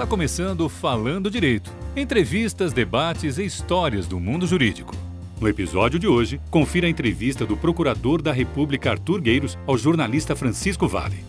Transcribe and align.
Está 0.00 0.08
começando 0.08 0.66
Falando 0.66 1.30
Direito. 1.30 1.70
Entrevistas, 1.94 2.72
debates 2.72 3.36
e 3.36 3.44
histórias 3.44 4.06
do 4.06 4.18
mundo 4.18 4.46
jurídico. 4.46 4.96
No 5.38 5.46
episódio 5.46 5.98
de 5.98 6.08
hoje, 6.08 6.40
confira 6.50 6.86
a 6.86 6.90
entrevista 6.90 7.44
do 7.44 7.54
Procurador 7.54 8.22
da 8.22 8.32
República 8.32 8.92
Arthur 8.92 9.20
Gueiros 9.20 9.58
ao 9.66 9.76
jornalista 9.76 10.34
Francisco 10.34 10.88
Vale. 10.88 11.22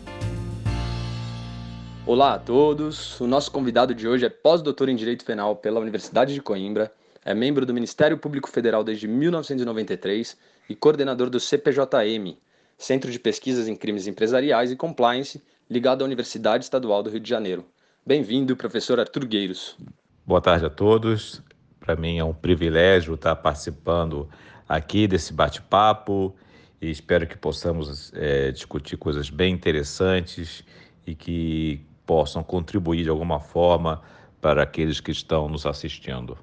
Olá 2.06 2.36
a 2.36 2.40
todos. 2.40 3.20
O 3.20 3.28
nosso 3.28 3.52
convidado 3.52 3.94
de 3.94 4.08
hoje 4.08 4.26
é 4.26 4.29
pós-doutor 4.29 4.88
em 4.88 4.96
Direito 4.96 5.26
Penal 5.26 5.58
pela 5.58 5.81
Universidade 5.81 6.33
de 6.33 6.42
Coimbra, 6.42 6.94
é 7.26 7.33
membro 7.33 7.65
do 7.65 7.74
Ministério 7.74 8.17
Público 8.17 8.49
Federal 8.49 8.85
desde 8.85 9.06
1993 9.06 10.38
e 10.69 10.76
coordenador 10.76 11.29
do 11.29 11.42
CPJM, 11.42 12.38
Centro 12.78 13.12
de 13.12 13.19
Pesquisas 13.19 13.67
em 13.67 13.76
Crimes 13.76 14.08
Empresariais 14.08 14.72
e 14.72 14.78
Compliance, 14.78 15.44
ligado 15.69 16.03
à 16.03 16.05
Universidade 16.05 16.63
Estadual 16.63 17.03
do 17.03 17.09
Rio 17.09 17.20
de 17.20 17.30
Janeiro. 17.30 17.66
Bem-vindo, 18.04 18.58
professor 18.58 19.00
Arthur 19.00 19.26
Gueiros. 19.26 19.78
Boa 20.26 20.41
tarde 20.41 20.66
a 20.66 20.72
todos. 20.72 21.40
Para 21.80 21.96
mim 21.96 22.18
é 22.18 22.24
um 22.24 22.34
privilégio 22.34 23.14
estar 23.14 23.36
participando 23.36 24.27
aqui 24.68 25.08
desse 25.08 25.32
bate-papo 25.32 26.36
e 26.82 26.90
espero 26.90 27.27
que 27.27 27.38
possamos 27.38 28.12
é, 28.16 28.52
discutir 28.52 28.98
coisas 28.98 29.30
bem 29.30 29.54
interessantes 29.54 30.64
e 31.05 31.14
que 31.14 31.86
possam 32.04 32.44
contribuir 32.44 33.04
de 33.04 33.10
alguma 33.10 33.40
forma 33.40 34.02
para 34.41 34.63
aqueles 34.63 34.99
que 34.99 35.12
estão 35.12 35.48
nos 35.48 35.68
assistindo. 35.68 36.36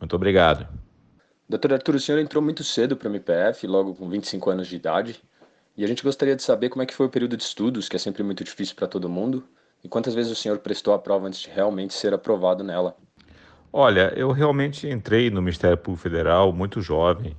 Muito 0.00 0.16
obrigado. 0.16 0.66
Doutor 1.48 1.74
Arthur, 1.74 1.94
o 1.94 2.00
senhor 2.00 2.18
entrou 2.18 2.42
muito 2.42 2.64
cedo 2.64 2.96
para 2.96 3.06
o 3.06 3.12
MPF, 3.12 3.64
logo 3.68 3.94
com 3.94 4.08
25 4.08 4.50
anos 4.50 4.66
de 4.66 4.74
idade, 4.74 5.22
e 5.76 5.84
a 5.84 5.86
gente 5.86 6.02
gostaria 6.02 6.34
de 6.34 6.42
saber 6.42 6.68
como 6.68 6.82
é 6.82 6.86
que 6.86 6.94
foi 6.94 7.06
o 7.06 7.10
período 7.10 7.36
de 7.36 7.44
estudos, 7.44 7.88
que 7.88 7.94
é 7.94 7.98
sempre 7.98 8.24
muito 8.24 8.42
difícil 8.42 8.74
para 8.74 8.88
todo 8.88 9.08
mundo, 9.08 9.46
e 9.86 9.88
quantas 9.88 10.16
vezes 10.16 10.32
o 10.32 10.34
senhor 10.34 10.58
prestou 10.58 10.92
a 10.92 10.98
prova 10.98 11.28
antes 11.28 11.42
de 11.42 11.48
realmente 11.48 11.94
ser 11.94 12.12
aprovado 12.12 12.64
nela? 12.64 12.96
Olha, 13.72 14.12
eu 14.16 14.32
realmente 14.32 14.88
entrei 14.88 15.30
no 15.30 15.40
Ministério 15.40 15.78
Público 15.78 16.02
Federal 16.02 16.52
muito 16.52 16.80
jovem, 16.80 17.36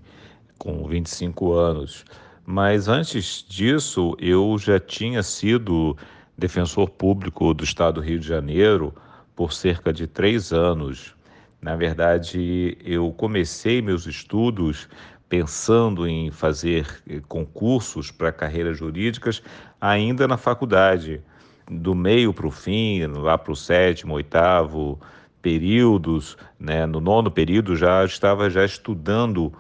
com 0.57 0.87
25 0.87 1.51
anos, 1.51 2.05
mas 2.45 2.87
antes 2.87 3.43
disso 3.45 4.15
eu 4.17 4.57
já 4.57 4.79
tinha 4.79 5.21
sido 5.23 5.97
defensor 6.37 6.89
público 6.89 7.53
do 7.53 7.65
Estado 7.65 7.95
do 7.95 8.01
Rio 8.01 8.17
de 8.17 8.25
Janeiro 8.25 8.95
por 9.35 9.51
cerca 9.51 9.91
de 9.91 10.07
três 10.07 10.53
anos. 10.53 11.13
Na 11.61 11.75
verdade, 11.75 12.77
eu 12.81 13.11
comecei 13.11 13.81
meus 13.81 14.05
estudos 14.05 14.87
pensando 15.27 16.07
em 16.07 16.31
fazer 16.31 16.87
eh, 17.09 17.19
concursos 17.27 18.09
para 18.09 18.31
carreiras 18.31 18.77
jurídicas 18.77 19.43
ainda 19.81 20.29
na 20.29 20.37
faculdade, 20.37 21.21
do 21.69 21.93
meio 21.93 22.33
para 22.33 22.47
o 22.47 22.51
fim, 22.51 23.05
lá 23.05 23.37
para 23.37 23.51
o 23.51 23.55
sétimo, 23.55 24.13
oitavo 24.13 24.99
períodos, 25.41 26.37
né? 26.59 26.85
no 26.85 26.99
nono 26.99 27.31
período 27.31 27.75
já 27.75 28.03
estava 28.03 28.49
já 28.49 28.65
estudando 28.65 29.53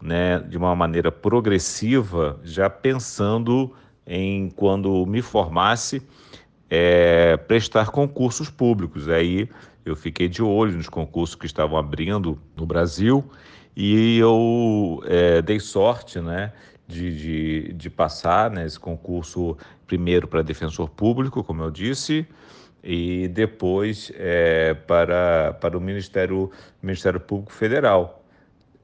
né, 0.00 0.38
de 0.40 0.56
uma 0.56 0.74
maneira 0.74 1.10
progressiva, 1.10 2.38
já 2.42 2.70
pensando 2.70 3.72
em 4.06 4.48
quando 4.50 5.04
me 5.06 5.20
formasse 5.20 6.02
é, 6.70 7.36
prestar 7.36 7.90
concursos 7.90 8.48
públicos. 8.50 9.08
Aí 9.08 9.48
eu 9.84 9.96
fiquei 9.96 10.28
de 10.28 10.42
olho 10.42 10.76
nos 10.76 10.88
concursos 10.88 11.34
que 11.34 11.46
estavam 11.46 11.76
abrindo 11.76 12.38
no 12.56 12.66
Brasil 12.66 13.24
e 13.76 14.18
eu 14.18 15.02
é, 15.06 15.42
dei 15.42 15.60
sorte, 15.60 16.20
né, 16.20 16.52
de, 16.86 17.16
de, 17.16 17.72
de 17.74 17.90
passar 17.90 18.50
nesse 18.50 18.76
né, 18.76 18.82
concurso 18.82 19.56
primeiro 19.88 20.28
para 20.28 20.42
defensor 20.42 20.88
público, 20.88 21.42
como 21.42 21.62
eu 21.62 21.70
disse, 21.70 22.24
e 22.84 23.26
depois 23.28 24.12
é, 24.14 24.74
para, 24.74 25.56
para 25.60 25.76
o 25.76 25.80
Ministério, 25.80 26.52
Ministério 26.80 27.18
Público 27.18 27.52
Federal. 27.52 28.22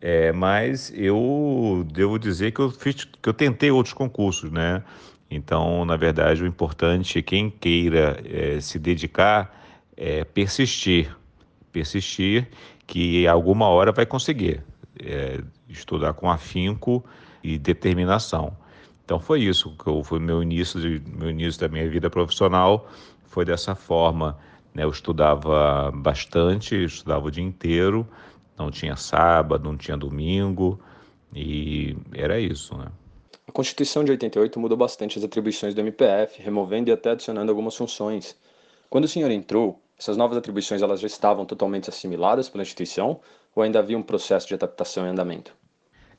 É, 0.00 0.32
mas 0.32 0.92
eu 0.94 1.86
devo 1.92 2.18
dizer 2.18 2.52
que 2.52 2.60
eu, 2.60 2.70
fiz, 2.70 3.04
que 3.04 3.28
eu 3.28 3.32
tentei 3.32 3.70
outros 3.70 3.94
concursos, 3.94 4.50
né? 4.50 4.82
Então, 5.30 5.84
na 5.84 5.96
verdade, 5.96 6.42
o 6.42 6.46
importante 6.46 7.18
é 7.18 7.22
quem 7.22 7.48
queira 7.48 8.20
é, 8.24 8.60
se 8.60 8.78
dedicar 8.78 9.62
é 9.96 10.24
persistir. 10.24 11.14
Persistir, 11.72 12.48
que 12.86 13.26
alguma 13.26 13.68
hora 13.68 13.92
vai 13.92 14.04
conseguir 14.04 14.62
é, 15.02 15.40
estudar 15.68 16.12
com 16.12 16.30
afinco 16.30 17.04
e 17.42 17.58
determinação. 17.58 18.56
Então 19.04 19.20
foi 19.20 19.42
isso 19.42 19.76
que 19.76 20.04
foi 20.04 20.18
meu 20.18 20.42
início, 20.42 20.80
meu 21.14 21.30
início 21.30 21.60
da 21.60 21.68
minha 21.68 21.88
vida 21.88 22.08
profissional 22.08 22.88
foi 23.24 23.44
dessa 23.44 23.74
forma. 23.74 24.38
Né? 24.72 24.84
Eu 24.84 24.90
estudava 24.90 25.90
bastante, 25.94 26.74
estudava 26.84 27.26
o 27.26 27.30
dia 27.30 27.44
inteiro, 27.44 28.08
não 28.58 28.70
tinha 28.70 28.96
sábado, 28.96 29.64
não 29.64 29.76
tinha 29.76 29.96
domingo 29.96 30.80
e 31.34 31.96
era 32.14 32.40
isso, 32.40 32.76
né? 32.76 32.86
A 33.46 33.52
Constituição 33.52 34.02
de 34.02 34.10
88 34.10 34.58
mudou 34.58 34.76
bastante 34.76 35.18
as 35.18 35.24
atribuições 35.24 35.74
do 35.74 35.80
MPF, 35.80 36.42
removendo 36.42 36.88
e 36.88 36.92
até 36.92 37.10
adicionando 37.10 37.52
algumas 37.52 37.76
funções. 37.76 38.34
Quando 38.88 39.04
o 39.04 39.08
senhor 39.08 39.30
entrou, 39.30 39.82
essas 39.98 40.16
novas 40.16 40.38
atribuições 40.38 40.80
elas 40.80 41.00
já 41.00 41.06
estavam 41.06 41.44
totalmente 41.44 41.90
assimiladas 41.90 42.48
pela 42.48 42.62
instituição 42.62 43.20
ou 43.54 43.62
ainda 43.62 43.80
havia 43.80 43.98
um 43.98 44.02
processo 44.02 44.48
de 44.48 44.54
adaptação 44.54 45.06
em 45.06 45.10
andamento? 45.10 45.54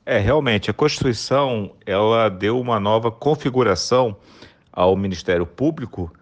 É, 0.08 0.18
realmente, 0.18 0.70
a 0.70 0.72
Constituição 0.72 1.74
ela 1.84 2.28
deu 2.28 2.60
uma 2.60 2.78
nova 2.78 3.10
configuração 3.10 4.16
ao 4.72 4.96
Ministério 4.96 5.44
Público 5.44 6.12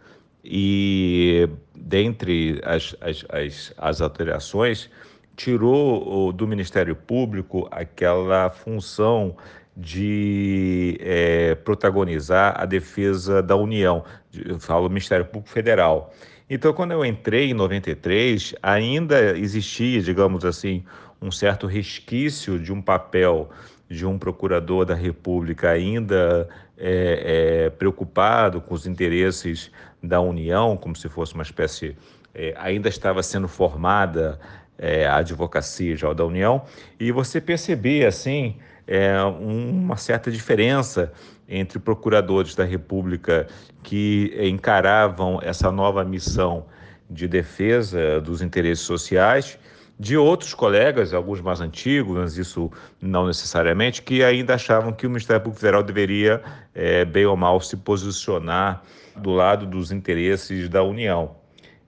e, 0.42 1.46
dentre 1.76 2.62
as, 2.64 2.96
as, 2.98 3.26
as, 3.28 3.74
as 3.76 4.00
alterações, 4.00 4.88
tirou 5.36 6.32
do 6.32 6.48
Ministério 6.48 6.96
Público 6.96 7.68
aquela 7.70 8.48
função 8.48 9.36
de 9.76 10.96
é, 11.02 11.54
protagonizar 11.54 12.54
a 12.58 12.64
defesa 12.64 13.42
da 13.42 13.54
União, 13.54 14.02
eu 14.32 14.58
falo 14.58 14.88
Ministério 14.88 15.26
Público 15.26 15.50
Federal. 15.50 16.10
Então, 16.48 16.72
quando 16.72 16.92
eu 16.92 17.04
entrei 17.04 17.50
em 17.50 17.54
93, 17.54 18.54
ainda 18.62 19.36
existia, 19.36 20.00
digamos 20.00 20.42
assim, 20.42 20.84
um 21.20 21.30
certo 21.30 21.66
resquício 21.66 22.58
de 22.58 22.72
um 22.72 22.80
papel 22.80 23.50
de 23.94 24.04
um 24.06 24.18
procurador 24.18 24.84
da 24.84 24.94
República 24.94 25.70
ainda 25.70 26.48
é, 26.76 27.66
é, 27.66 27.70
preocupado 27.70 28.60
com 28.60 28.74
os 28.74 28.86
interesses 28.86 29.70
da 30.02 30.20
União, 30.20 30.76
como 30.76 30.94
se 30.96 31.08
fosse 31.08 31.34
uma 31.34 31.42
espécie. 31.42 31.96
É, 32.34 32.52
ainda 32.58 32.88
estava 32.88 33.22
sendo 33.22 33.46
formada 33.46 34.40
é, 34.76 35.06
a 35.06 35.16
advocacia 35.16 35.96
já 35.96 36.12
da 36.12 36.24
União, 36.24 36.62
e 36.98 37.12
você 37.12 37.40
percebia, 37.40 38.08
assim, 38.08 38.56
é, 38.86 39.22
uma 39.22 39.96
certa 39.96 40.30
diferença 40.30 41.12
entre 41.48 41.78
procuradores 41.78 42.54
da 42.54 42.64
República 42.64 43.46
que 43.82 44.34
encaravam 44.40 45.38
essa 45.42 45.70
nova 45.70 46.04
missão 46.04 46.66
de 47.08 47.28
defesa 47.28 48.20
dos 48.20 48.42
interesses 48.42 48.84
sociais, 48.84 49.58
de 49.98 50.16
outros 50.16 50.54
colegas, 50.54 51.14
alguns 51.14 51.40
mais 51.40 51.60
antigos, 51.60 52.16
mas 52.16 52.36
isso 52.36 52.70
não 53.00 53.26
necessariamente, 53.26 54.02
que 54.02 54.24
ainda 54.24 54.54
achavam 54.54 54.92
que 54.92 55.06
o 55.06 55.10
Ministério 55.10 55.42
Público 55.42 55.60
Federal 55.60 55.82
deveria, 55.82 56.42
é, 56.74 57.04
bem 57.04 57.26
ou 57.26 57.36
mal, 57.36 57.60
se 57.60 57.76
posicionar 57.76 58.82
do 59.16 59.30
lado 59.30 59.66
dos 59.66 59.92
interesses 59.92 60.68
da 60.68 60.82
União. 60.82 61.36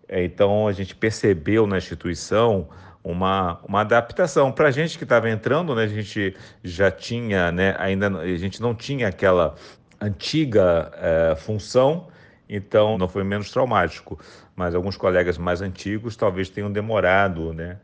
É, 0.08 0.24
então, 0.24 0.68
a 0.68 0.72
gente 0.72 0.94
percebeu 0.94 1.66
na 1.66 1.78
instituição 1.78 2.68
uma, 3.02 3.60
uma 3.66 3.80
adaptação. 3.80 4.52
Para 4.52 4.68
a 4.68 4.70
gente 4.70 4.98
que 4.98 5.04
estava 5.04 5.28
entrando, 5.28 5.74
né, 5.74 5.84
a 5.84 5.88
gente 5.88 6.36
já 6.62 6.90
tinha, 6.90 7.50
né, 7.50 7.74
ainda 7.78 8.08
a 8.08 8.36
gente 8.36 8.60
não 8.60 8.74
tinha 8.74 9.08
aquela 9.08 9.56
antiga 10.00 10.92
é, 10.94 11.34
função, 11.36 12.08
então 12.48 12.96
não 12.96 13.08
foi 13.08 13.24
menos 13.24 13.50
traumático. 13.50 14.18
Mas 14.54 14.74
alguns 14.74 14.96
colegas 14.96 15.36
mais 15.36 15.60
antigos 15.60 16.16
talvez 16.16 16.48
tenham 16.48 16.72
demorado, 16.72 17.52
né? 17.52 17.76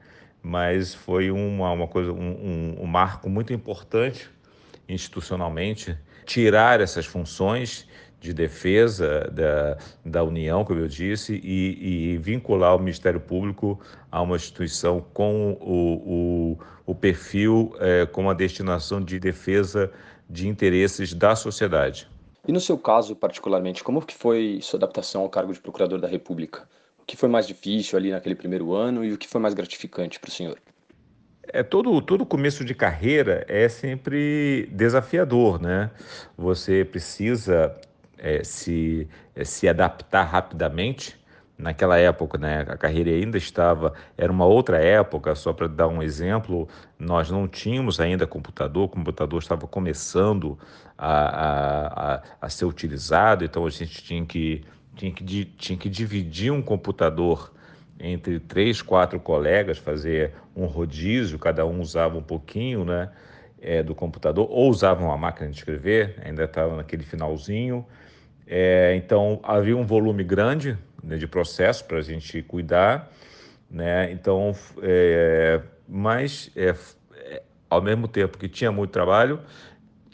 Mas 0.43 0.95
foi 0.95 1.31
uma, 1.31 1.71
uma 1.71 1.87
coisa, 1.87 2.13
um, 2.13 2.17
um, 2.17 2.83
um 2.83 2.87
marco 2.87 3.29
muito 3.29 3.53
importante 3.53 4.29
institucionalmente 4.89 5.97
tirar 6.25 6.81
essas 6.81 7.07
funções 7.07 7.87
de 8.23 8.33
defesa 8.33 9.29
da, 9.33 9.77
da 10.05 10.23
União, 10.23 10.65
como 10.65 10.79
eu 10.79 10.87
disse, 10.87 11.41
e, 11.43 12.13
e, 12.13 12.19
vincular 12.19 12.77
o 12.77 12.79
Ministério 12.79 13.21
Público 13.21 13.81
a 14.11 14.23
uma 14.23 14.37
instituição 14.37 15.05
com 15.13 15.59
o, 15.61 16.55
o, 16.57 16.59
o 16.87 16.95
perfil, 16.95 17.75
é, 17.81 18.07
com 18.07 18.31
a 18.31 18.35
destinação 18.35 19.01
de 19.01 19.19
defesa 19.19 19.91
de 20.31 20.47
interesses 20.47 21.13
da 21.13 21.35
sociedade. 21.35 22.09
E 22.47 22.53
no 22.53 22.61
seu 22.61 22.79
caso, 22.79 23.17
particularmente, 23.17 23.83
como 23.83 24.01
que 24.01 24.15
foi 24.15 24.61
sua 24.63 24.79
adaptação 24.79 25.23
ao 25.23 25.29
cargo 25.29 25.53
de 25.53 25.61
Procurador 25.61 26.01
da 26.01 26.09
República? 26.09 26.69
O 27.03 27.05
que 27.05 27.17
foi 27.17 27.29
mais 27.29 27.47
difícil 27.47 27.99
ali 27.99 28.11
naquele 28.11 28.35
primeiro 28.35 28.73
ano 28.73 29.05
e 29.05 29.13
o 29.13 29.19
que 29.19 29.29
foi 29.29 29.41
mais 29.41 29.55
gratificante 29.55 30.19
para 30.19 30.29
o 30.29 30.33
senhor? 30.33 30.59
É, 31.49 31.63
todo, 31.63 32.01
todo 32.01 32.25
começo 32.25 32.65
de 32.65 32.75
carreira 32.75 33.45
é 33.49 33.69
sempre 33.69 34.69
desafiador, 34.73 35.61
né? 35.61 35.91
Você 36.39 36.85
precisa 36.85 37.77
é, 38.17 38.45
se, 38.45 39.09
é, 39.35 39.45
se 39.45 39.69
adaptar 39.69 40.23
rapidamente 40.23 41.21
naquela 41.59 41.97
época, 41.99 42.39
né, 42.39 42.65
a 42.69 42.77
carreira 42.77 43.11
ainda 43.11 43.39
estava, 43.39 43.95
era 44.17 44.33
uma 44.33 44.45
outra 44.45 44.79
época, 44.79 45.35
só 45.35 45.53
para 45.53 45.69
dar 45.69 45.87
um 45.87 46.03
exemplo, 46.03 46.69
nós 46.99 47.31
não 47.31 47.47
tínhamos 47.47 48.01
ainda 48.01 48.27
computador, 48.27 48.85
o 48.85 48.89
computador 48.89 49.41
estava 49.41 49.67
começando 49.69 50.59
a, 50.99 52.15
a, 52.15 52.23
a, 52.41 52.49
ser 52.49 52.65
utilizado, 52.65 53.45
então 53.45 53.65
a 53.65 53.71
gente 53.71 54.03
tinha 54.03 54.25
que, 54.27 54.65
tinha, 54.97 55.13
que, 55.13 55.45
tinha 55.45 55.79
que 55.79 55.89
dividir 55.89 56.53
um 56.53 56.63
computador 56.63 57.53
entre 57.99 58.41
três, 58.41 58.83
quatro 58.83 59.21
colegas, 59.21 59.79
fazer 59.79 60.33
um 60.57 60.67
rodízio, 60.67 61.39
cada 61.39 61.65
um 61.65 61.81
usava 61.81 62.19
um 62.19 62.23
pouquinho 62.23 62.85
né, 62.85 63.11
é, 63.61 63.83
do 63.83 63.95
computador, 63.95 64.49
ou 64.51 64.69
usava 64.69 65.05
uma 65.05 65.17
máquina 65.17 65.51
de 65.51 65.57
escrever, 65.57 66.17
ainda 66.25 66.45
estava 66.45 66.77
naquele 66.77 67.05
finalzinho, 67.05 67.87
é, 68.47 68.95
então 68.97 69.41
havia 69.45 69.77
um 69.77 69.85
volume 69.85 70.25
grande 70.25 70.77
né, 71.03 71.17
de 71.17 71.27
processo 71.27 71.85
para 71.85 71.99
a 71.99 72.03
gente 72.03 72.43
cuidar, 72.43 73.11
né? 73.71 74.13
Então, 74.13 74.55
é, 74.83 75.63
mas 75.89 76.51
ao 77.71 77.81
mesmo 77.81 78.07
tempo 78.07 78.37
que 78.37 78.49
tinha 78.49 78.71
muito 78.71 78.91
trabalho, 78.91 79.41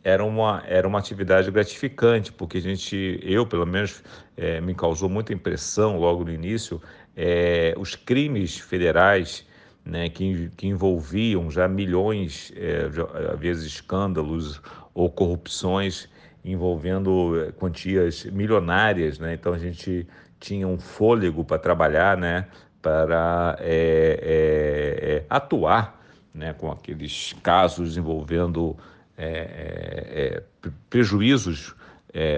era 0.08 0.24
uma, 0.24 0.62
era 0.66 0.88
uma 0.88 0.98
atividade 0.98 1.50
gratificante, 1.50 2.32
porque 2.32 2.58
a 2.58 2.60
gente, 2.60 3.20
eu 3.22 3.46
pelo 3.46 3.66
menos, 3.66 4.02
é, 4.36 4.60
me 4.60 4.74
causou 4.74 5.08
muita 5.08 5.34
impressão 5.34 5.98
logo 5.98 6.24
no 6.24 6.32
início, 6.32 6.80
é, 7.14 7.74
os 7.76 7.94
crimes 7.94 8.56
federais 8.58 9.46
né, 9.84 10.08
que, 10.08 10.50
que 10.56 10.66
envolviam 10.66 11.50
já 11.50 11.68
milhões, 11.68 12.52
é, 12.56 12.88
às 13.32 13.38
vezes 13.38 13.66
escândalos 13.66 14.60
ou 14.94 15.10
corrupções 15.10 16.08
envolvendo 16.44 17.52
quantias 17.58 18.24
milionárias, 18.24 19.18
né? 19.18 19.34
Então 19.34 19.52
a 19.52 19.58
gente 19.58 20.06
tinha 20.40 20.66
um 20.66 20.78
fôlego 20.78 21.44
para 21.44 21.58
trabalhar, 21.58 22.16
né, 22.16 22.46
para 22.80 23.56
é, 23.60 24.20
é, 24.22 25.16
é, 25.16 25.24
atuar 25.28 26.00
né, 26.32 26.54
com 26.54 26.70
aqueles 26.70 27.34
casos 27.42 27.96
envolvendo 27.96 28.76
é, 29.18 30.42
é, 30.64 30.70
prejuízos 30.88 31.74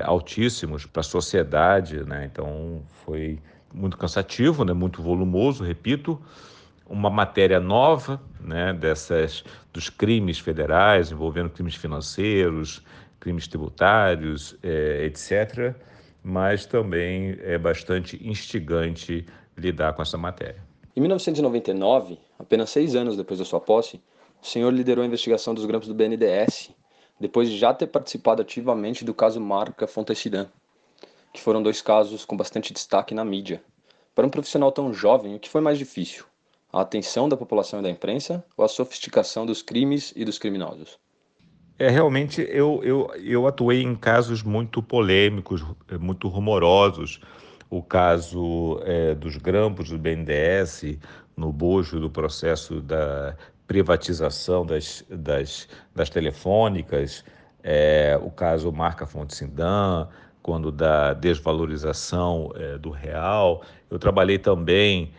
altíssimos 0.02 0.84
para 0.84 1.00
a 1.00 1.04
sociedade. 1.04 2.02
Né? 2.04 2.28
Então 2.30 2.82
foi 3.04 3.38
muito 3.72 3.96
cansativo, 3.96 4.64
né, 4.64 4.72
muito 4.72 5.00
volumoso, 5.00 5.62
repito, 5.62 6.20
uma 6.88 7.08
matéria 7.08 7.60
nova 7.60 8.20
né, 8.40 8.72
dessas, 8.72 9.44
dos 9.72 9.88
crimes 9.88 10.40
federais 10.40 11.12
envolvendo 11.12 11.48
crimes 11.50 11.76
financeiros, 11.76 12.82
crimes 13.20 13.46
tributários, 13.46 14.56
etc 15.04 15.76
mas 16.22 16.66
também 16.66 17.36
é 17.42 17.56
bastante 17.56 18.20
instigante 18.26 19.26
lidar 19.56 19.92
com 19.94 20.02
essa 20.02 20.18
matéria. 20.18 20.62
Em 20.94 21.00
1999, 21.00 22.18
apenas 22.38 22.70
seis 22.70 22.94
anos 22.94 23.16
depois 23.16 23.38
da 23.38 23.44
sua 23.44 23.60
posse, 23.60 24.00
o 24.42 24.46
senhor 24.46 24.72
liderou 24.72 25.02
a 25.02 25.06
investigação 25.06 25.54
dos 25.54 25.66
grampos 25.66 25.88
do 25.88 25.94
BNDES, 25.94 26.70
depois 27.18 27.50
de 27.50 27.58
já 27.58 27.74
ter 27.74 27.86
participado 27.86 28.40
ativamente 28.40 29.04
do 29.04 29.12
caso 29.12 29.40
Marca 29.40 29.86
Fontecidan, 29.86 30.48
que 31.32 31.40
foram 31.40 31.62
dois 31.62 31.82
casos 31.82 32.24
com 32.24 32.36
bastante 32.36 32.72
destaque 32.72 33.14
na 33.14 33.24
mídia. 33.24 33.62
Para 34.14 34.26
um 34.26 34.30
profissional 34.30 34.72
tão 34.72 34.92
jovem, 34.92 35.36
o 35.36 35.38
que 35.38 35.48
foi 35.48 35.60
mais 35.60 35.78
difícil? 35.78 36.24
A 36.72 36.80
atenção 36.80 37.28
da 37.28 37.36
população 37.36 37.80
e 37.80 37.82
da 37.82 37.90
imprensa 37.90 38.44
ou 38.56 38.64
a 38.64 38.68
sofisticação 38.68 39.44
dos 39.44 39.60
crimes 39.60 40.12
e 40.16 40.24
dos 40.24 40.38
criminosos? 40.38 40.98
É, 41.78 41.88
realmente 41.88 42.46
eu, 42.50 42.80
eu, 42.84 43.10
eu 43.16 43.46
atuei 43.46 43.82
em 43.82 43.94
casos 43.94 44.42
muito 44.42 44.82
polêmicos, 44.82 45.64
eh, 45.88 45.96
muito 45.96 46.28
rumorosos. 46.28 47.20
O 47.70 47.82
caso 47.82 48.80
é, 48.84 49.14
dos 49.14 49.36
grampos 49.36 49.88
do 49.88 49.98
BNDES, 49.98 50.98
no 51.36 51.52
bojo 51.52 51.98
do 51.98 52.10
processo 52.10 52.80
da 52.80 53.34
privatização 53.70 54.66
das, 54.66 55.04
das, 55.08 55.68
das 55.94 56.10
telefônicas, 56.10 57.24
é, 57.62 58.18
o 58.20 58.28
caso 58.28 58.72
Marca 58.72 59.06
Fonte 59.06 59.32
Sindan, 59.32 60.08
quando 60.42 60.72
da 60.72 61.14
desvalorização 61.14 62.50
é, 62.56 62.76
do 62.78 62.90
real. 62.90 63.62
Eu 63.88 63.96
trabalhei 63.96 64.38
também 64.38 65.12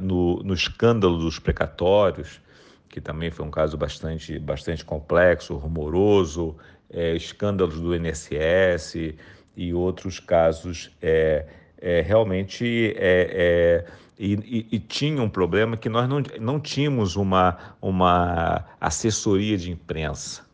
no, 0.00 0.42
no 0.42 0.52
escândalo 0.52 1.16
dos 1.18 1.38
precatórios, 1.38 2.42
que 2.90 3.00
também 3.00 3.30
foi 3.30 3.46
um 3.46 3.50
caso 3.50 3.78
bastante, 3.78 4.38
bastante 4.38 4.84
complexo, 4.84 5.56
rumoroso, 5.56 6.54
é, 6.90 7.16
escândalos 7.16 7.80
do 7.80 7.96
INSS 7.96 9.14
e 9.56 9.72
outros 9.72 10.20
casos 10.20 10.94
é, 11.82 12.00
realmente 12.00 12.94
é, 12.96 13.84
é, 13.86 13.92
e, 14.18 14.34
e, 14.34 14.76
e, 14.76 14.78
tinha 14.78 15.20
um 15.20 15.28
problema 15.28 15.76
que 15.76 15.88
nós 15.88 16.08
não, 16.08 16.22
não 16.40 16.60
tínhamos 16.60 17.16
uma, 17.16 17.58
uma 17.82 18.64
assessoria 18.80 19.58
de 19.58 19.72
imprensa. 19.72 20.46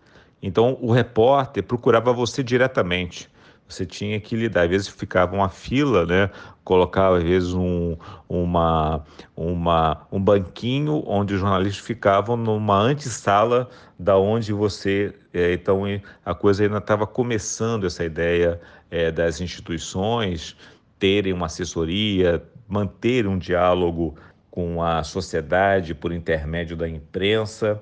Então 0.42 0.78
o 0.80 0.90
repórter 0.90 1.62
procurava 1.62 2.12
você 2.12 2.42
diretamente 2.42 3.30
você 3.68 3.84
tinha 3.84 4.18
que 4.18 4.34
lidar. 4.34 4.62
Às 4.62 4.70
vezes 4.70 4.88
ficava 4.88 5.36
uma 5.36 5.48
fila, 5.48 6.06
né? 6.06 6.30
colocava 6.64 7.18
às 7.18 7.22
vezes 7.22 7.52
um, 7.54 7.96
uma, 8.28 9.04
uma, 9.36 10.06
um 10.10 10.20
banquinho 10.20 11.02
onde 11.06 11.34
os 11.34 11.40
jornalistas 11.40 11.84
ficavam 11.84 12.36
numa 12.36 12.78
antessala 12.78 13.68
da 13.98 14.16
onde 14.16 14.52
você. 14.52 15.14
É, 15.32 15.52
então 15.52 15.82
a 16.24 16.34
coisa 16.34 16.64
ainda 16.64 16.78
estava 16.78 17.06
começando 17.06 17.86
essa 17.86 18.04
ideia 18.04 18.60
é, 18.90 19.10
das 19.12 19.40
instituições 19.40 20.56
terem 20.98 21.32
uma 21.32 21.46
assessoria, 21.46 22.42
manter 22.66 23.26
um 23.26 23.38
diálogo 23.38 24.16
com 24.50 24.82
a 24.82 25.02
sociedade 25.04 25.94
por 25.94 26.12
intermédio 26.12 26.76
da 26.76 26.88
imprensa. 26.88 27.80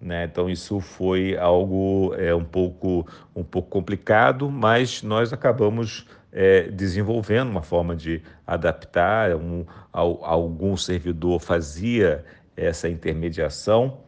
Né? 0.00 0.24
Então 0.24 0.48
isso 0.48 0.80
foi 0.80 1.36
algo 1.36 2.14
é, 2.16 2.34
um, 2.34 2.44
pouco, 2.44 3.06
um 3.34 3.44
pouco 3.44 3.68
complicado, 3.68 4.50
mas 4.50 5.02
nós 5.02 5.32
acabamos 5.32 6.06
é, 6.32 6.62
desenvolvendo 6.62 7.50
uma 7.50 7.62
forma 7.62 7.94
de 7.94 8.22
adaptar. 8.46 9.34
Um, 9.36 9.64
algum 9.92 10.76
servidor 10.76 11.40
fazia 11.40 12.24
essa 12.56 12.88
intermediação. 12.88 13.98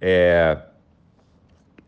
É, 0.00 0.58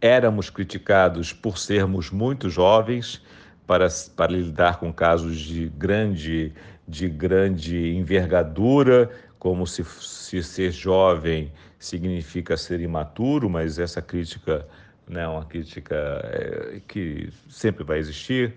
éramos 0.00 0.50
criticados 0.50 1.32
por 1.32 1.58
sermos 1.58 2.10
muito 2.10 2.50
jovens 2.50 3.22
para, 3.66 3.88
para 4.14 4.32
lidar 4.32 4.78
com 4.78 4.92
casos 4.92 5.38
de 5.38 5.68
grande, 5.68 6.52
de 6.86 7.08
grande 7.08 7.94
envergadura, 7.94 9.10
como 9.38 9.66
se, 9.66 9.84
se 9.84 10.42
ser 10.42 10.70
jovem 10.72 11.52
significa 11.78 12.56
ser 12.56 12.80
imaturo, 12.80 13.50
mas 13.50 13.78
essa 13.78 14.00
crítica 14.00 14.66
né, 15.06 15.22
é 15.22 15.28
uma 15.28 15.44
crítica 15.44 15.94
é, 16.24 16.80
que 16.86 17.30
sempre 17.48 17.84
vai 17.84 17.98
existir. 17.98 18.54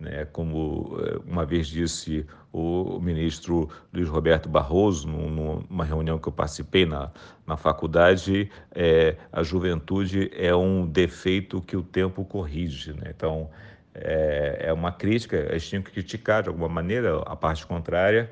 Né, 0.00 0.24
como 0.32 0.96
é, 1.00 1.30
uma 1.30 1.44
vez 1.44 1.68
disse 1.68 2.26
o 2.52 2.98
ministro 2.98 3.68
Luiz 3.92 4.08
Roberto 4.08 4.48
Barroso, 4.48 5.06
numa 5.06 5.84
reunião 5.84 6.18
que 6.18 6.28
eu 6.28 6.32
participei 6.32 6.84
na, 6.84 7.10
na 7.46 7.56
faculdade, 7.56 8.50
é, 8.74 9.16
a 9.32 9.42
juventude 9.42 10.30
é 10.34 10.54
um 10.54 10.86
defeito 10.86 11.60
que 11.60 11.76
o 11.76 11.82
tempo 11.82 12.24
corrige. 12.24 12.92
Né? 12.92 13.12
Então, 13.16 13.48
é, 13.94 14.66
é 14.66 14.72
uma 14.72 14.92
crítica, 14.92 15.48
a 15.50 15.58
gente 15.58 15.68
tinha 15.68 15.82
que 15.82 15.90
criticar 15.90 16.42
de 16.42 16.48
alguma 16.48 16.68
maneira 16.68 17.18
a 17.22 17.36
parte 17.36 17.66
contrária, 17.66 18.30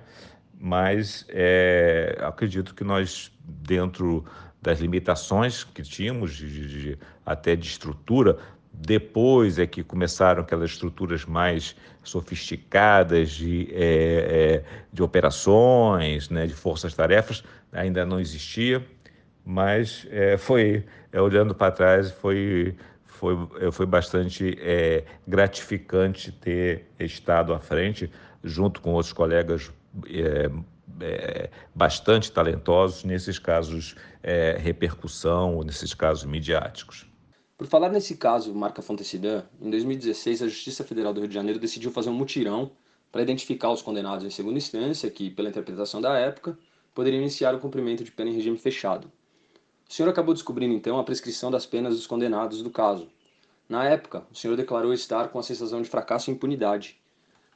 mas 0.59 1.27
é, 1.29 2.19
acredito 2.21 2.75
que 2.75 2.85
nós, 2.85 3.33
dentro 3.45 4.25
das 4.61 4.81
limitações 4.81 5.65
que 5.65 5.83
tínhamos, 5.83 6.37
de, 6.37 6.69
de, 6.69 6.99
até 7.25 7.57
de 7.57 7.67
estrutura, 7.67 8.39
depois 8.73 9.59
é 9.59 9.67
que 9.67 9.83
começaram 9.83 10.43
aquelas 10.43 10.71
estruturas 10.71 11.25
mais 11.25 11.77
sofisticadas 12.03 13.31
de, 13.31 13.69
é, 13.73 14.63
é, 14.63 14.65
de 14.93 15.03
operações, 15.03 16.31
né, 16.31 16.47
de 16.47 16.55
forças-tarefas, 16.55 17.43
ainda 17.73 18.07
não 18.07 18.21
existia, 18.21 18.85
mas 19.45 20.07
é, 20.11 20.37
foi, 20.37 20.85
é, 21.13 21.21
olhando 21.21 21.55
para 21.55 21.73
trás, 21.73 22.11
foi, 22.11 22.77
foi, 23.21 23.37
foi 23.71 23.85
bastante 23.85 24.57
é, 24.59 25.05
gratificante 25.29 26.33
ter 26.33 26.87
estado 26.99 27.53
à 27.53 27.61
frente, 27.61 28.11
junto 28.43 28.81
com 28.81 28.95
outros 28.95 29.13
colegas 29.13 29.71
é, 30.07 30.51
é, 31.03 31.51
bastante 31.75 32.33
talentosos 32.33 33.05
nesses 33.05 33.39
casos 33.39 33.95
é, 34.23 34.57
repercussão 34.59 35.57
ou 35.57 35.65
nesses 35.65 35.93
casos 35.93 36.25
midiáticos. 36.25 37.07
Por 37.59 37.67
falar 37.67 37.91
nesse 37.91 38.17
caso, 38.17 38.55
Marca 38.55 38.81
Fontecidan, 38.81 39.45
em 39.61 39.69
2016 39.69 40.43
a 40.43 40.49
Justiça 40.49 40.83
Federal 40.83 41.13
do 41.13 41.21
Rio 41.21 41.29
de 41.29 41.35
Janeiro 41.35 41.59
decidiu 41.59 41.91
fazer 41.91 42.09
um 42.09 42.15
mutirão 42.15 42.71
para 43.13 43.21
identificar 43.21 43.71
os 43.71 43.83
condenados 43.83 44.25
em 44.25 44.31
segunda 44.31 44.57
instância 44.57 45.11
que, 45.11 45.29
pela 45.29 45.51
interpretação 45.51 46.01
da 46.01 46.17
época, 46.17 46.59
poderiam 46.95 47.21
iniciar 47.21 47.55
o 47.55 47.59
cumprimento 47.59 48.03
de 48.03 48.11
pena 48.11 48.31
em 48.31 48.35
regime 48.35 48.57
fechado. 48.57 49.13
O 49.91 49.93
senhor 49.93 50.09
acabou 50.09 50.33
descobrindo 50.33 50.73
então 50.73 51.01
a 51.01 51.03
prescrição 51.03 51.51
das 51.51 51.67
penas 51.67 51.97
dos 51.97 52.07
condenados 52.07 52.63
do 52.63 52.71
caso. 52.71 53.09
Na 53.69 53.85
época, 53.85 54.23
o 54.31 54.37
senhor 54.37 54.57
declarou 54.57 54.95
estar 54.95 55.29
com 55.31 55.39
a 55.41 55.43
sensação 55.43 55.83
de 55.83 55.89
fracasso 55.89 56.31
e 56.31 56.33
impunidade 56.33 56.97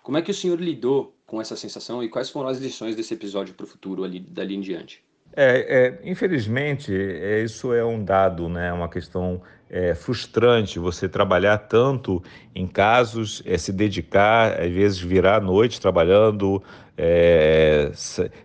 Como 0.03 0.19
é 0.19 0.23
que 0.23 0.33
o 0.33 0.35
senhor 0.35 0.61
lidou 0.61 1.14
com 1.25 1.41
essa 1.41 1.55
sensação 1.55 2.03
e 2.03 2.09
quais 2.09 2.31
foram 2.31 2.49
as 2.49 2.59
lições 2.59 2.97
desse 2.97 3.14
episódio 3.14 3.55
para 3.55 3.62
o 3.62 3.69
futuro 3.69 4.03
ali 4.03 4.19
dali 4.19 4.57
em 4.57 4.61
diante? 4.61 5.00
É, 5.37 6.00
é, 6.03 6.11
infelizmente, 6.11 6.93
é, 6.93 7.45
isso 7.45 7.73
é 7.73 7.85
um 7.85 8.05
dado, 8.05 8.49
né? 8.49 8.73
uma 8.73 8.88
questão 8.88 9.41
é, 9.71 9.95
frustrante 9.95 10.81
você 10.81 11.09
trabalhar 11.09 11.59
tanto 11.59 12.21
em 12.53 12.67
casos, 12.67 13.45
é, 13.47 13.57
se 13.57 13.73
dedicar, 13.73 14.61
às 14.61 14.73
vezes 14.73 14.99
virar 14.99 15.37
à 15.37 15.41
noite 15.41 15.81
trabalhando, 15.81 16.61
é, 16.99 17.93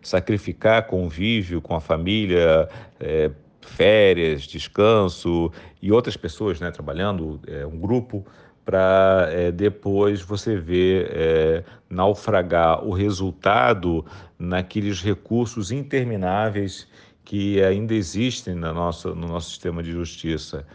sacrificar 0.02 0.86
convívio 0.86 1.60
com 1.60 1.76
a 1.76 1.80
família, 1.80 2.70
é, 3.00 3.32
férias, 3.70 4.44
descanso 4.44 5.52
e 5.82 5.92
outras 5.92 6.18
pessoas 6.18 6.60
né, 6.60 6.72
trabalhando, 6.72 7.40
é, 7.48 7.66
um 7.66 7.80
grupo, 7.80 8.26
para 8.66 9.30
é, 9.32 9.52
depois 9.52 10.22
você 10.22 10.56
ver 10.56 11.10
é, 11.12 11.64
naufragar 11.90 12.86
o 12.86 12.92
resultado 12.92 14.06
naqueles 14.38 15.02
recursos 15.02 15.72
intermináveis 15.72 16.88
que 17.26 17.62
ainda 17.64 17.94
existem 17.94 18.54
no 18.54 18.74
nosso, 18.74 19.16
no 19.16 19.28
nosso 19.28 19.50
sistema 19.50 19.82
de 19.82 19.92
justiça. 19.92 20.66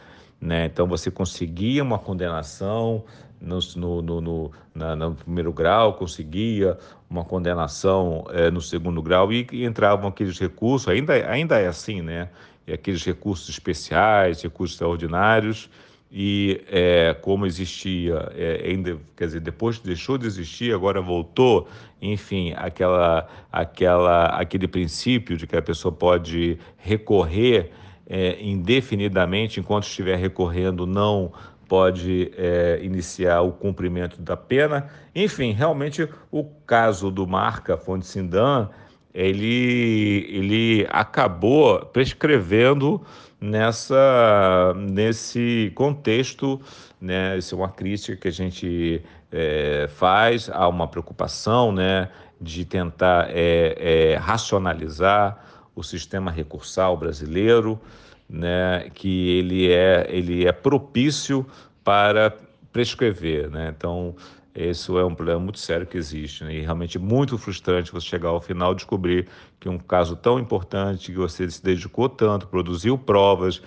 Né? 0.41 0.67
Então, 0.67 0.87
você 0.87 1.11
conseguia 1.11 1.83
uma 1.83 1.99
condenação 1.99 3.05
no, 3.41 3.61
no, 4.03 4.21
no, 4.21 4.53
na, 4.75 4.97
no 4.97 5.15
primeiro 5.15 5.53
grau, 5.53 5.95
conseguia 5.95 6.79
uma 7.09 7.25
condenação 7.25 8.25
é, 8.31 8.51
no 8.51 8.61
segundo 8.61 9.03
grau 9.03 9.33
e, 9.33 9.47
e, 9.53 9.65
entravam 9.65 10.09
aqueles 10.09 10.39
recursos, 10.39 10.89
ainda, 10.89 11.15
ainda 11.31 11.59
é 11.59 11.67
assim, 11.67 12.03
né? 12.03 12.29
Aqueles 12.73 13.05
recursos 13.05 13.49
especiais, 13.49 14.43
recursos 14.43 14.75
extraordinários, 14.75 15.69
e 16.17 16.63
é, 16.71 17.13
como 17.21 17.45
existia, 17.45 18.31
é, 18.37 18.69
ainda, 18.69 18.97
quer 19.17 19.27
dizer, 19.27 19.41
depois 19.41 19.81
deixou 19.81 20.17
de 20.17 20.27
existir, 20.27 20.73
agora 20.73 21.01
voltou, 21.01 21.67
enfim, 22.01 22.55
aquela, 22.57 23.29
aquela, 23.51 24.27
aquele 24.27 24.69
princípio 24.69 25.37
de 25.37 25.45
que 25.45 25.57
a 25.57 25.63
pessoa 25.63 25.91
pode 25.91 26.57
recorrer 26.77 27.73
é, 28.07 28.39
indefinidamente, 28.41 29.59
enquanto 29.59 29.89
estiver 29.89 30.17
recorrendo, 30.17 30.87
não 30.87 31.33
pode 31.69 32.31
é, 32.37 32.79
iniciar 32.83 33.41
o 33.41 33.51
cumprimento 33.51 34.21
da 34.23 34.37
pena. 34.37 34.89
Enfim, 35.15 35.51
realmente 35.51 36.09
o 36.31 36.45
caso 36.65 37.11
do 37.11 37.27
Marca 37.27 37.77
Fonte 37.77 38.07
Sindan, 38.07 38.69
ele, 39.15 40.27
ele 40.29 40.87
acabou 40.91 41.79
prescrevendo 41.87 43.01
nessa, 43.41 44.75
nesse 44.77 45.71
contexto, 45.75 46.61
né? 47.01 47.39
Isso 47.39 47.55
é 47.55 47.59
uma 47.59 47.69
crítica 47.69 48.17
que 48.17 48.29
a 48.29 48.33
gente 48.33 49.03
é, 49.31 49.89
faz, 49.95 50.51
há 50.51 50.67
uma 50.69 50.89
preocupação, 50.89 51.71
né? 51.71 52.09
De 52.41 52.65
tentar 52.65 53.29
é, 53.31 53.77
é, 54.13 54.17
racionalizar 54.17 55.39
o 55.75 55.83
sistema 55.83 56.31
recursal 56.31 56.97
brasileiro, 56.97 57.81
né, 58.29 58.91
que 58.95 59.39
ele 59.39 59.71
é, 59.71 60.07
ele 60.09 60.47
é 60.47 60.53
propício 60.53 61.47
para 61.83 62.35
prescrever. 62.73 63.51
Né? 63.51 63.73
Então, 63.77 64.15
esse 64.55 64.91
é 64.91 65.05
um 65.05 65.15
problema 65.15 65.41
muito 65.41 65.59
sério 65.59 65.87
que 65.87 65.99
existe 65.99 66.45
né? 66.45 66.55
e 66.55 66.61
realmente 66.61 66.97
muito 66.99 67.37
frustrante 67.37 67.91
você 67.91 68.07
chegar 68.07 68.29
ao 68.29 68.41
final 68.41 68.73
e 68.73 68.77
descobrir 68.77 69.29
que 69.59 69.69
um 69.69 69.79
caso 69.79 70.15
tão 70.15 70.39
importante, 70.39 71.11
que 71.11 71.19
você 71.19 71.51
se 71.51 71.63
dedicou 71.63 72.09
tanto, 72.09 72.47
produziu 72.47 72.97
provas, 72.97 73.61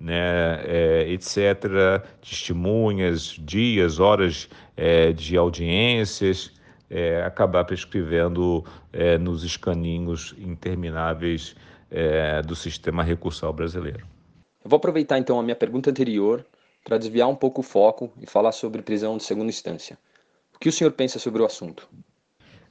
né, 0.00 0.60
é, 0.64 1.06
etc., 1.12 2.04
testemunhas, 2.20 3.36
dias, 3.38 4.00
horas 4.00 4.48
é, 4.76 5.12
de 5.12 5.36
audiências, 5.36 6.50
é, 6.90 7.22
acabar 7.22 7.64
prescrevendo 7.64 8.64
é, 8.92 9.16
nos 9.16 9.44
escaninhos 9.44 10.34
intermináveis 10.36 11.54
é, 11.88 12.42
do 12.42 12.56
sistema 12.56 13.04
recursal 13.04 13.52
brasileiro. 13.52 14.04
Eu 14.64 14.68
vou 14.68 14.76
aproveitar 14.76 15.18
então 15.18 15.38
a 15.38 15.42
minha 15.42 15.54
pergunta 15.54 15.88
anterior 15.88 16.44
para 16.84 16.98
desviar 16.98 17.28
um 17.28 17.36
pouco 17.36 17.60
o 17.60 17.64
foco 17.64 18.12
e 18.20 18.26
falar 18.26 18.50
sobre 18.50 18.82
prisão 18.82 19.16
de 19.16 19.22
segunda 19.22 19.50
instância. 19.50 19.96
O 20.62 20.64
que 20.64 20.68
o 20.68 20.72
senhor 20.72 20.92
pensa 20.92 21.18
sobre 21.18 21.42
o 21.42 21.44
assunto? 21.44 21.88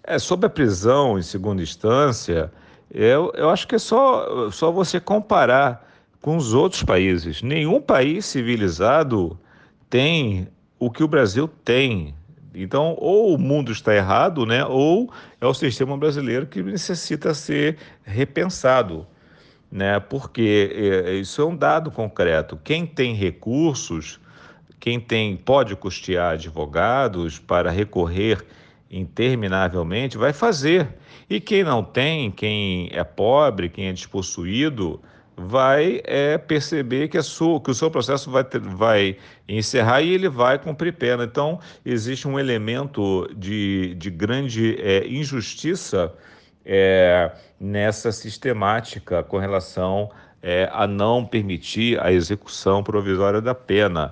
É, 0.02 0.18
sobre 0.18 0.46
a 0.46 0.50
prisão 0.50 1.20
em 1.20 1.22
segunda 1.22 1.62
instância, 1.62 2.50
eu, 2.90 3.34
eu 3.36 3.50
acho 3.50 3.68
que 3.68 3.76
é 3.76 3.78
só, 3.78 4.50
só 4.50 4.72
você 4.72 4.98
comparar 4.98 5.86
com 6.22 6.38
os 6.38 6.54
outros 6.54 6.84
países. 6.84 7.42
Nenhum 7.42 7.82
país 7.82 8.26
civilizado 8.26 9.38
tem 9.90 10.48
o 10.80 10.90
que 10.90 11.04
o 11.04 11.08
Brasil 11.08 11.50
tem 11.66 12.16
então, 12.56 12.96
ou 12.98 13.36
o 13.36 13.38
mundo 13.38 13.74
está 13.74 13.94
errado, 13.94 14.46
né, 14.46 14.64
ou 14.66 15.12
é 15.42 15.46
o 15.46 15.54
sistema 15.54 15.98
brasileiro 15.98 16.48
que 16.48 16.64
necessita 16.64 17.34
ser 17.34 17.78
repensado, 18.04 19.06
né, 19.70 20.00
porque 20.00 20.72
é, 20.74 21.14
isso 21.16 21.42
é 21.42 21.46
um 21.46 21.58
dado 21.58 21.92
concreto. 21.92 22.58
Quem 22.64 22.86
tem 22.86 23.14
recursos, 23.14 24.21
quem 24.82 25.00
tem 25.00 25.38
pode 25.38 25.76
custear 25.76 26.34
advogados 26.34 27.38
para 27.38 27.70
recorrer 27.70 28.44
interminavelmente, 28.90 30.18
vai 30.18 30.34
fazer. 30.34 30.90
E 31.30 31.40
quem 31.40 31.64
não 31.64 31.84
tem, 31.84 32.32
quem 32.32 32.90
é 32.92 33.04
pobre, 33.04 33.70
quem 33.70 33.88
é 33.88 33.94
despossuído, 33.94 35.00
vai 35.38 36.02
é, 36.04 36.36
perceber 36.38 37.08
que, 37.08 37.22
sua, 37.22 37.62
que, 37.62 37.70
o 37.70 37.76
seu 37.76 37.92
processo 37.92 38.30
vai, 38.32 38.44
ter, 38.44 38.60
vai 38.60 39.18
encerrar 39.48 40.02
e 40.02 40.10
ele 40.14 40.28
vai 40.28 40.58
cumprir 40.58 40.94
pena. 40.94 41.26
Então, 41.26 41.60
existe 41.86 42.28
um 42.28 42.40
elemento 42.40 43.30
de, 43.38 43.94
de 43.96 44.10
grande 44.10 44.76
é, 44.82 45.08
injustiça 45.08 46.12
é, 46.66 47.32
nessa 47.60 48.12
sistemática 48.12 49.22
com 49.24 49.38
relação 49.38 50.10
é, 50.42 50.68
a 50.74 50.88
não 50.88 51.24
permitir 51.24 52.00
a 52.02 52.12
execução 52.12 52.84
provisória 52.84 53.40
da 53.40 53.54
pena. 53.54 54.12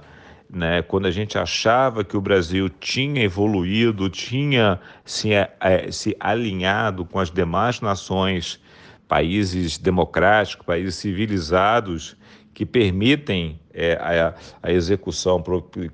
Né? 0.52 0.82
Quando 0.82 1.06
a 1.06 1.12
gente 1.12 1.38
achava 1.38 2.04
que 2.04 2.18
o 2.18 2.22
Brasil 2.22 2.70
tinha 2.70 3.24
evoluído, 3.24 4.10
tinha 4.10 4.80
se, 5.06 5.32
é, 5.34 5.92
se 5.92 6.16
alinhado 6.20 7.06
com 7.06 7.20
as 7.20 7.30
demais 7.30 7.82
nações 7.82 8.60
países 9.08 9.78
democráticos, 9.78 10.66
países 10.66 10.96
civilizados 10.96 12.16
que 12.54 12.66
permitem 12.66 13.60
é, 13.74 13.94
a, 13.94 14.34
a, 14.62 14.72
execução, 14.72 15.42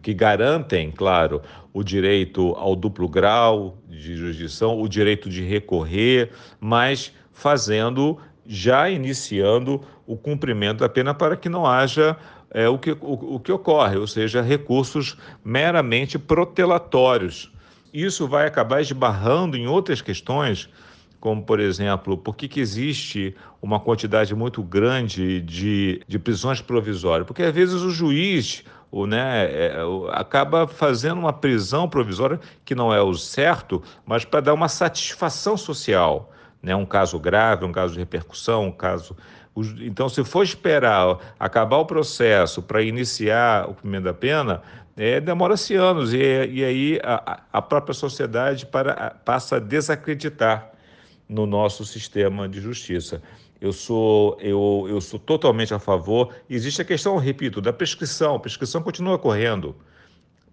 que 0.02 0.14
garantem, 0.14 0.92
claro, 0.92 1.42
o 1.74 1.84
direito 1.84 2.54
ao 2.58 2.76
duplo 2.76 3.08
grau 3.08 3.78
de 3.88 4.16
jurisdição, 4.16 4.82
o 4.82 4.90
direito 4.90 5.30
de 5.30 5.44
recorrer, 5.44 6.32
mas 6.60 7.14
fazendo, 7.32 8.18
já 8.48 8.90
iniciando 8.90 9.82
o 10.08 10.18
cumprimento 10.18 10.80
da 10.80 10.90
pena 10.90 11.14
para 11.14 11.38
que 11.38 11.50
não 11.50 11.66
haja 11.66 12.18
é, 12.56 12.70
o, 12.70 12.80
que, 12.80 12.92
o, 12.92 13.36
o 13.36 13.40
que 13.40 13.52
ocorre, 13.52 13.98
ou 13.98 14.08
seja, 14.08 14.42
recursos 14.42 15.18
meramente 15.44 16.18
protelatórios. 16.18 17.52
Isso 17.94 18.28
vai 18.28 18.48
acabar 18.48 18.82
esbarrando 18.82 19.58
em 19.58 19.68
outras 19.68 20.02
questões 20.02 20.70
como, 21.26 21.42
por 21.42 21.60
exemplo, 21.60 22.16
por 22.16 22.36
que, 22.36 22.48
que 22.48 22.60
existe 22.60 23.36
uma 23.60 23.80
quantidade 23.80 24.36
muito 24.36 24.62
grande 24.62 25.42
de, 25.42 26.00
de 26.08 26.20
prisões 26.20 26.62
provisórias? 26.62 27.26
Porque 27.26 27.42
às 27.42 27.52
vezes 27.52 27.82
o 27.82 27.90
juiz 27.90 28.64
o, 28.92 29.08
né, 29.08 29.46
é, 29.46 29.76
acaba 30.12 30.68
fazendo 30.68 31.18
uma 31.18 31.34
prisão 31.34 31.90
provisória 31.90 32.40
que 32.64 32.76
não 32.76 32.94
é 32.94 33.02
o 33.02 33.16
certo, 33.16 33.82
mas 34.06 34.24
para 34.24 34.40
dar 34.40 34.54
uma 34.54 34.70
satisfação 34.70 35.58
social. 35.58 36.32
Né? 36.62 36.76
Um 36.76 36.86
caso 36.86 37.18
grave, 37.18 37.66
um 37.66 37.72
caso 37.72 37.94
de 37.94 38.00
repercussão, 38.00 38.68
um 38.68 38.72
caso. 38.72 39.18
Então, 39.82 40.10
se 40.10 40.24
for 40.24 40.44
esperar 40.44 41.34
acabar 41.40 41.78
o 41.78 41.86
processo 41.86 42.62
para 42.62 42.82
iniciar 42.82 43.70
o 43.70 43.74
cumprimento 43.74 44.04
da 44.04 44.14
pena, 44.14 44.62
é, 44.98 45.20
demora-se 45.22 45.76
anos 45.76 46.14
e, 46.14 46.18
e 46.18 46.64
aí 46.64 47.00
a, 47.04 47.42
a 47.54 47.62
própria 47.62 47.94
sociedade 47.94 48.66
para, 48.66 49.12
passa 49.24 49.58
a 49.58 49.60
desacreditar 49.60 50.72
no 51.28 51.46
nosso 51.46 51.86
sistema 51.86 52.48
de 52.48 52.60
justiça. 52.60 53.22
Eu 53.60 53.72
sou, 53.72 54.38
eu, 54.42 54.86
eu 54.90 55.00
sou 55.00 55.20
totalmente 55.20 55.74
a 55.74 55.80
favor. 55.80 56.34
Existe 56.50 56.82
a 56.82 56.86
questão, 56.86 57.18
repito, 57.18 57.62
da 57.62 57.74
prescrição. 57.74 58.36
A 58.36 58.40
prescrição 58.40 58.82
continua 58.82 59.18
correndo. 59.18 59.76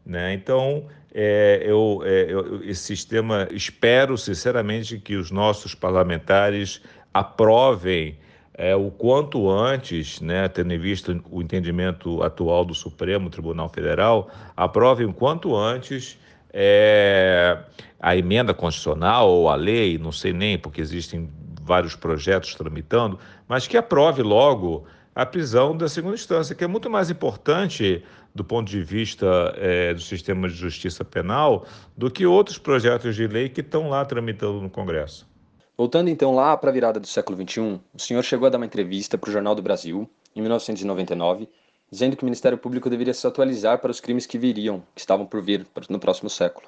Né? 0.06 0.32
Então, 0.32 0.86
é, 1.12 1.62
eu, 1.64 2.02
é, 2.04 2.26
eu, 2.28 2.64
esse 2.64 2.82
sistema, 2.82 3.48
espero 3.50 4.16
sinceramente 4.16 4.98
que 4.98 5.16
os 5.16 5.30
nossos 5.30 5.74
parlamentares 5.74 6.80
aprovem 7.12 8.16
é, 8.54 8.76
o 8.76 8.90
quanto 8.90 9.48
antes, 9.50 10.20
né, 10.20 10.48
tendo 10.48 10.72
em 10.72 10.78
vista 10.78 11.18
o 11.30 11.40
entendimento 11.40 12.22
atual 12.22 12.64
do 12.64 12.74
Supremo 12.74 13.30
Tribunal 13.30 13.68
Federal, 13.68 14.30
aprovem 14.56 15.06
o 15.06 15.12
quanto 15.12 15.56
antes 15.56 16.18
é, 16.52 17.58
a 17.98 18.16
emenda 18.16 18.52
constitucional 18.52 19.30
ou 19.30 19.48
a 19.48 19.54
lei, 19.54 19.96
não 19.96 20.12
sei 20.12 20.32
nem, 20.32 20.58
porque 20.58 20.80
existem 20.80 21.30
vários 21.62 21.96
projetos 21.96 22.54
tramitando, 22.54 23.18
mas 23.48 23.66
que 23.66 23.76
aprove 23.76 24.22
logo 24.22 24.84
a 25.14 25.24
prisão 25.24 25.76
da 25.76 25.88
segunda 25.88 26.14
instância, 26.14 26.54
que 26.54 26.64
é 26.64 26.66
muito 26.66 26.90
mais 26.90 27.10
importante 27.10 28.02
do 28.34 28.42
ponto 28.42 28.70
de 28.70 28.82
vista 28.82 29.54
é, 29.56 29.92
do 29.94 30.00
sistema 30.00 30.48
de 30.48 30.54
justiça 30.54 31.04
penal 31.04 31.66
do 31.96 32.10
que 32.10 32.26
outros 32.26 32.58
projetos 32.58 33.14
de 33.14 33.26
lei 33.26 33.48
que 33.48 33.60
estão 33.60 33.90
lá 33.90 34.04
tramitando 34.04 34.60
no 34.60 34.70
Congresso. 34.70 35.30
Voltando 35.76 36.10
então 36.10 36.34
lá 36.34 36.56
para 36.56 36.70
a 36.70 36.72
virada 36.72 37.00
do 37.00 37.06
século 37.06 37.36
XXI, 37.36 37.80
o 37.94 37.98
senhor 37.98 38.22
chegou 38.22 38.46
a 38.46 38.50
dar 38.50 38.58
uma 38.58 38.66
entrevista 38.66 39.16
para 39.16 39.30
o 39.30 39.32
Jornal 39.32 39.54
do 39.54 39.62
Brasil, 39.62 40.08
em 40.36 40.40
1999, 40.40 41.48
dizendo 41.90 42.16
que 42.16 42.22
o 42.22 42.26
Ministério 42.26 42.58
Público 42.58 42.90
deveria 42.90 43.14
se 43.14 43.26
atualizar 43.26 43.78
para 43.78 43.90
os 43.90 44.00
crimes 44.00 44.26
que 44.26 44.38
viriam, 44.38 44.82
que 44.94 45.00
estavam 45.00 45.26
por 45.26 45.42
vir 45.42 45.66
no 45.88 45.98
próximo 45.98 46.28
século. 46.28 46.66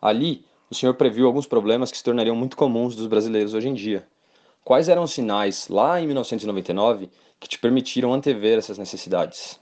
Ali, 0.00 0.44
o 0.68 0.74
senhor 0.74 0.94
previu 0.94 1.26
alguns 1.26 1.46
problemas 1.46 1.90
que 1.90 1.98
se 1.98 2.04
tornariam 2.04 2.34
muito 2.34 2.56
comuns 2.56 2.96
dos 2.96 3.06
brasileiros 3.06 3.54
hoje 3.54 3.68
em 3.68 3.74
dia. 3.74 4.04
Quais 4.64 4.88
eram 4.88 5.02
os 5.02 5.12
sinais, 5.12 5.68
lá 5.68 6.00
em 6.00 6.06
1999, 6.06 7.10
que 7.38 7.48
te 7.48 7.58
permitiram 7.58 8.12
antever 8.12 8.58
essas 8.58 8.78
necessidades? 8.78 9.60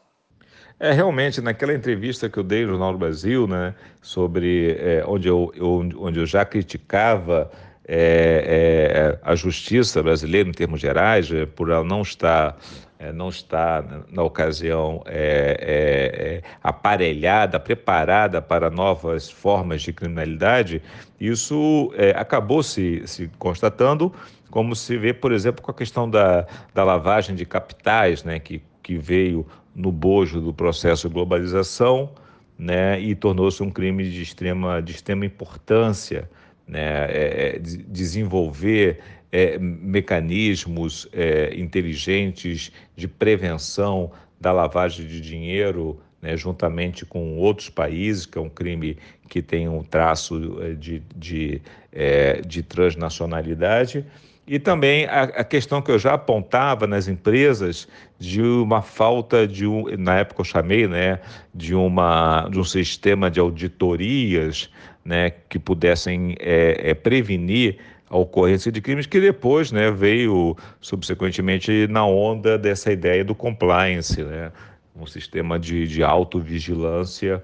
É, 0.79 0.93
realmente, 0.93 1.41
naquela 1.43 1.75
entrevista 1.75 2.29
que 2.31 2.39
eu 2.39 2.43
dei 2.43 2.63
no 2.63 2.71
Jornal 2.73 2.93
do 2.93 2.99
Brasil, 2.99 3.47
né, 3.47 3.75
sobre 4.01 4.77
é, 4.79 5.05
onde, 5.07 5.29
eu, 5.29 5.53
eu, 5.55 5.89
onde 5.99 6.21
eu 6.21 6.27
já 6.27 6.45
criticava 6.45 7.51
é, 7.93 9.19
é, 9.19 9.19
a 9.21 9.35
justiça 9.35 10.01
brasileira, 10.01 10.49
em 10.49 10.53
termos 10.53 10.81
gerais, 10.81 11.29
é, 11.33 11.45
por 11.45 11.71
ela 11.71 11.83
não 11.83 12.03
estar, 12.03 12.57
é, 13.01 13.11
não 13.11 13.29
estar 13.29 13.85
na 14.13 14.23
ocasião 14.23 15.03
é, 15.07 16.41
aparelhada, 16.63 17.59
preparada 17.59 18.41
para 18.41 18.71
novas 18.71 19.29
formas 19.29 19.83
de 19.83 19.93
criminalidade, 19.93 20.81
isso 21.19 21.93
acabou 22.15 22.63
se, 22.63 23.03
se 23.07 23.29
constatando, 23.41 24.15
como 24.53 24.77
se 24.77 24.97
vê, 24.97 25.13
por 25.13 25.33
exemplo, 25.33 25.61
com 25.61 25.73
a 25.73 25.75
questão 25.75 26.09
da, 26.09 26.47
da 26.73 26.85
lavagem 26.85 27.35
de 27.35 27.45
capitais, 27.45 28.23
né, 28.23 28.39
que, 28.39 28.63
que 28.85 28.97
veio 28.97 29.45
no 29.75 29.91
bojo 29.91 30.41
do 30.41 30.55
processo 30.55 31.09
de 31.09 31.15
globalização 31.15 32.13
né, 32.57 33.01
e 33.01 33.17
tornou-se 33.17 33.61
um 33.65 33.71
crime 33.71 34.09
de 34.09 34.23
extrema, 34.23 34.81
de 34.81 34.93
extrema 34.93 35.27
importância. 35.27 36.31
Né, 36.71 37.07
é, 37.11 37.57
é 37.57 37.59
desenvolver 37.59 39.01
é, 39.33 39.59
mecanismos 39.59 41.09
é, 41.13 41.53
inteligentes 41.57 42.73
de 42.97 43.09
prevenção 43.09 44.11
da 44.41 44.53
lavagem 44.53 45.07
de 45.07 45.21
dinheiro, 45.21 46.01
né, 46.21 46.37
juntamente 46.37 47.05
com 47.05 47.37
outros 47.37 47.69
países, 47.69 48.27
que 48.27 48.39
é 48.39 48.41
um 48.41 48.49
crime 48.49 48.97
que 49.29 49.43
tem 49.43 49.69
um 49.69 49.83
traço 49.83 50.59
é, 50.63 50.75
de, 50.75 51.03
de, 51.15 51.63
é, 51.93 52.41
de 52.41 52.63
transnacionalidade. 52.63 54.05
E 54.47 54.59
também 54.59 55.05
a, 55.07 55.23
a, 55.23 55.45
questão 55.45 55.81
que 55.81 55.93
eu 55.93 55.99
já 55.99 56.15
apontava 56.15 56.87
nas 56.87 57.07
empresas 57.07 57.87
de 58.19 58.43
uma 58.43 58.83
falta 58.83 59.47
de 59.47 59.65
um, 59.65 59.85
na 59.97 60.19
época 60.19 60.41
eu 60.41 60.45
chamei, 60.45 60.89
né, 60.89 61.21
de 61.55 61.75
uma 61.75 62.49
de 62.51 62.59
um 62.59 62.65
sistema 62.65 63.31
de 63.31 63.39
auditorias, 63.39 64.69
né, 65.11 65.31
que 65.49 65.59
pudessem 65.59 66.37
é, 66.39 66.91
é, 66.91 66.95
prevenir 66.95 67.79
a 68.09 68.17
ocorrência 68.17 68.71
de 68.71 68.81
crimes 68.81 69.07
que 69.07 69.21
depois, 69.21 69.73
né, 69.73 69.91
veio 69.91 70.57
subsequentemente 70.81 71.89
na 71.89 72.07
onda 72.07 72.57
dessa 72.57 72.93
ideia 72.93 73.25
do 73.25 73.35
compliance, 73.35 74.23
né, 74.23 74.53
um 74.95 75.07
sistema 75.07 75.59
de, 75.59 75.89
de 75.89 76.05
autovigilância 76.05 77.43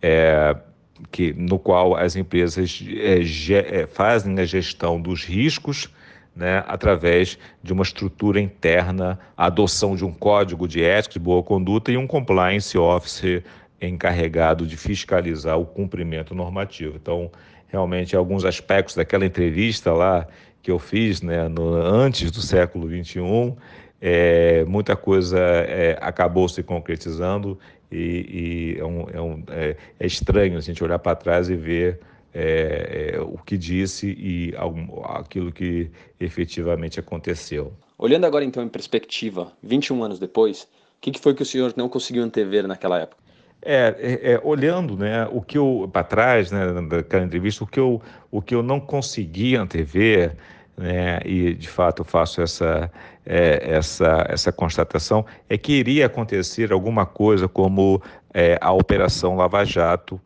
é, 0.00 0.56
que 1.10 1.32
no 1.32 1.58
qual 1.58 1.96
as 1.96 2.14
empresas 2.14 2.80
é, 2.88 3.80
é, 3.80 3.86
fazem 3.88 4.38
a 4.38 4.44
gestão 4.44 5.00
dos 5.00 5.24
riscos 5.24 5.88
né, 6.34 6.62
através 6.68 7.36
de 7.60 7.72
uma 7.72 7.82
estrutura 7.82 8.40
interna, 8.40 9.18
a 9.36 9.46
adoção 9.46 9.96
de 9.96 10.04
um 10.04 10.12
código 10.12 10.68
de 10.68 10.82
ética 10.82 11.14
de 11.14 11.18
boa 11.18 11.42
conduta 11.42 11.90
e 11.90 11.96
um 11.96 12.06
compliance 12.06 12.78
officer 12.78 13.42
encarregado 13.88 14.66
de 14.66 14.76
fiscalizar 14.76 15.58
o 15.58 15.64
cumprimento 15.64 16.34
normativo. 16.34 16.96
Então, 16.96 17.30
realmente, 17.68 18.14
alguns 18.14 18.44
aspectos 18.44 18.94
daquela 18.94 19.24
entrevista 19.24 19.92
lá 19.92 20.26
que 20.62 20.70
eu 20.70 20.78
fiz 20.78 21.22
né, 21.22 21.48
no, 21.48 21.74
antes 21.74 22.30
do 22.30 22.40
século 22.42 22.88
XXI, 22.88 23.54
é, 24.00 24.64
muita 24.64 24.96
coisa 24.96 25.38
é, 25.38 25.98
acabou 26.00 26.48
se 26.48 26.62
concretizando 26.62 27.58
e, 27.90 28.76
e 28.76 28.80
é, 28.80 28.84
um, 28.84 29.06
é, 29.10 29.20
um, 29.20 29.42
é, 29.48 29.76
é 29.98 30.06
estranho 30.06 30.56
a 30.56 30.60
gente 30.60 30.82
olhar 30.82 30.98
para 30.98 31.16
trás 31.16 31.50
e 31.50 31.56
ver 31.56 32.00
é, 32.32 33.18
o 33.20 33.38
que 33.38 33.58
disse 33.58 34.08
e 34.18 34.54
aquilo 35.04 35.50
que 35.50 35.90
efetivamente 36.18 37.00
aconteceu. 37.00 37.72
Olhando 37.98 38.24
agora 38.24 38.44
então 38.44 38.62
em 38.62 38.68
perspectiva, 38.68 39.52
21 39.62 40.02
anos 40.02 40.18
depois, 40.18 40.62
o 40.62 40.66
que, 41.00 41.10
que 41.10 41.20
foi 41.20 41.34
que 41.34 41.42
o 41.42 41.46
senhor 41.46 41.74
não 41.76 41.88
conseguiu 41.88 42.22
antever 42.22 42.66
naquela 42.66 42.98
época? 42.98 43.29
É, 43.62 43.94
é, 43.98 44.32
é, 44.32 44.40
olhando 44.42 44.96
né, 44.96 45.28
o 45.30 45.42
que 45.42 45.58
eu 45.58 45.88
para 45.92 46.02
trás 46.02 46.50
né, 46.50 46.66
daquela 46.88 47.24
entrevista, 47.24 47.62
o 47.62 47.66
que 47.66 47.78
eu, 47.78 48.00
o 48.30 48.40
que 48.40 48.54
eu 48.54 48.62
não 48.62 48.80
consegui 48.80 49.54
antever, 49.54 50.34
né, 50.78 51.20
e 51.26 51.52
de 51.52 51.68
fato 51.68 52.02
faço 52.02 52.40
essa, 52.40 52.90
é, 53.26 53.70
essa, 53.70 54.26
essa 54.30 54.50
constatação, 54.50 55.26
é 55.46 55.58
que 55.58 55.72
iria 55.72 56.06
acontecer 56.06 56.72
alguma 56.72 57.04
coisa 57.04 57.46
como 57.46 58.02
é, 58.32 58.58
a 58.62 58.72
Operação 58.72 59.36
Lava 59.36 59.62
Jato, 59.62 60.18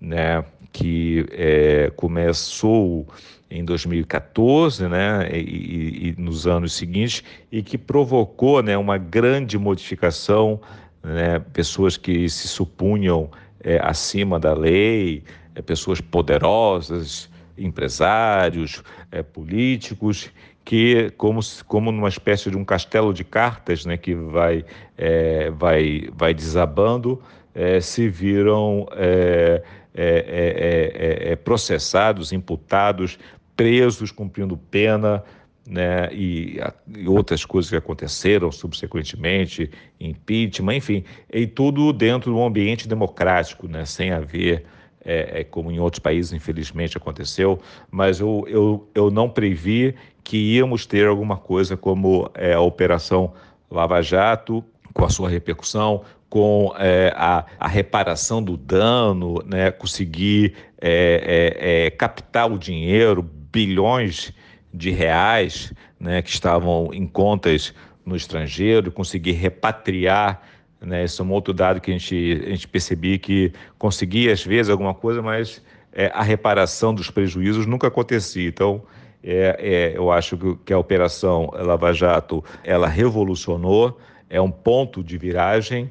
né, 0.00 0.42
que 0.72 1.26
é, 1.30 1.92
começou 1.94 3.06
em 3.50 3.62
2014, 3.62 4.88
né, 4.88 5.28
e, 5.30 6.08
e, 6.08 6.14
nos 6.16 6.46
anos 6.46 6.72
seguintes, 6.72 7.22
e 7.50 7.62
que 7.62 7.76
provocou, 7.76 8.62
né, 8.62 8.78
uma 8.78 8.96
grande 8.96 9.58
modificação, 9.58 10.58
né, 11.02 11.38
pessoas 11.52 11.96
que 11.96 12.28
se 12.28 12.48
supunham 12.48 13.30
é, 13.62 13.78
acima 13.82 14.38
da 14.38 14.54
lei, 14.54 15.22
é, 15.54 15.62
pessoas 15.62 16.00
poderosas, 16.00 17.28
empresários, 17.56 18.82
é, 19.10 19.22
políticos, 19.22 20.30
que 20.64 21.10
como 21.16 21.40
como 21.66 21.90
numa 21.90 22.08
espécie 22.08 22.50
de 22.50 22.56
um 22.56 22.64
castelo 22.64 23.12
de 23.12 23.24
cartas, 23.24 23.84
né, 23.84 23.96
que 23.96 24.14
vai 24.14 24.64
é, 24.96 25.50
vai 25.50 26.08
vai 26.12 26.32
desabando, 26.32 27.20
é, 27.54 27.80
se 27.80 28.08
viram 28.08 28.86
é, 28.92 29.62
é 29.94 31.32
é, 31.32 31.36
processados, 31.36 32.32
imputados, 32.32 33.18
presos, 33.56 34.10
cumprindo 34.10 34.56
pena, 34.56 35.22
né, 35.66 36.08
e, 36.12 36.58
e, 36.96 37.08
outras 37.08 37.44
coisas 37.44 37.70
que 37.70 37.76
aconteceram 37.76 38.50
subsequentemente, 38.50 39.70
impeachment, 40.00 40.76
enfim, 40.76 41.04
e 41.32 41.46
tudo 41.46 41.92
dentro 41.92 42.32
de 42.32 42.36
um 42.36 42.44
ambiente 42.44 42.88
democrático, 42.88 43.68
né, 43.68 43.84
sem 43.84 44.10
haver, 44.10 44.64
é, 45.04 45.40
é, 45.40 45.44
como 45.44 45.70
em 45.70 45.78
outros 45.78 45.98
países, 45.98 46.32
infelizmente, 46.32 46.96
aconteceu, 46.96 47.60
mas 47.90 48.20
eu, 48.20 48.44
eu, 48.48 48.88
eu 48.94 49.10
não 49.10 49.28
previ 49.28 49.94
que 50.22 50.36
íamos 50.36 50.86
ter 50.86 51.06
alguma 51.06 51.36
coisa 51.36 51.76
como 51.76 52.30
é, 52.34 52.54
a 52.54 52.60
Operação 52.60 53.32
Lava 53.70 54.00
Jato, 54.02 54.64
com 54.92 55.04
a 55.04 55.08
sua 55.08 55.28
repercussão, 55.28 56.02
com 56.28 56.72
é, 56.78 57.12
a, 57.16 57.44
a, 57.58 57.68
reparação 57.68 58.42
do 58.42 58.56
dano, 58.56 59.42
né, 59.44 59.70
conseguir 59.70 60.54
é, 60.80 61.54
é, 61.60 61.86
é, 61.86 61.90
captar 61.90 62.50
o 62.50 62.58
dinheiro, 62.58 63.22
bilhões 63.22 64.32
de 64.72 64.90
reais 64.90 65.72
né, 65.98 66.22
que 66.22 66.30
estavam 66.30 66.90
em 66.92 67.06
contas 67.06 67.74
no 68.04 68.16
estrangeiro, 68.16 68.90
conseguir 68.90 69.32
repatriar. 69.32 70.42
Né, 70.80 71.04
esse 71.04 71.20
é 71.20 71.24
um 71.24 71.30
outro 71.30 71.52
dado 71.52 71.80
que 71.80 71.90
a 71.90 71.94
gente, 71.94 72.42
a 72.44 72.50
gente 72.50 72.68
percebia 72.68 73.18
que 73.18 73.52
conseguia, 73.78 74.32
às 74.32 74.44
vezes, 74.44 74.70
alguma 74.70 74.94
coisa, 74.94 75.22
mas 75.22 75.62
é, 75.92 76.10
a 76.14 76.22
reparação 76.22 76.94
dos 76.94 77.10
prejuízos 77.10 77.66
nunca 77.66 77.88
acontecia. 77.88 78.48
Então, 78.48 78.82
é, 79.22 79.56
é, 79.58 79.96
eu 79.96 80.10
acho 80.10 80.56
que, 80.64 80.72
a 80.72 80.78
operação 80.78 81.50
Lava 81.54 81.92
Jato 81.92 82.44
ela 82.64 82.88
revolucionou, 82.88 83.98
é 84.28 84.40
um 84.40 84.50
ponto 84.50 85.04
de 85.04 85.16
viragem 85.16 85.90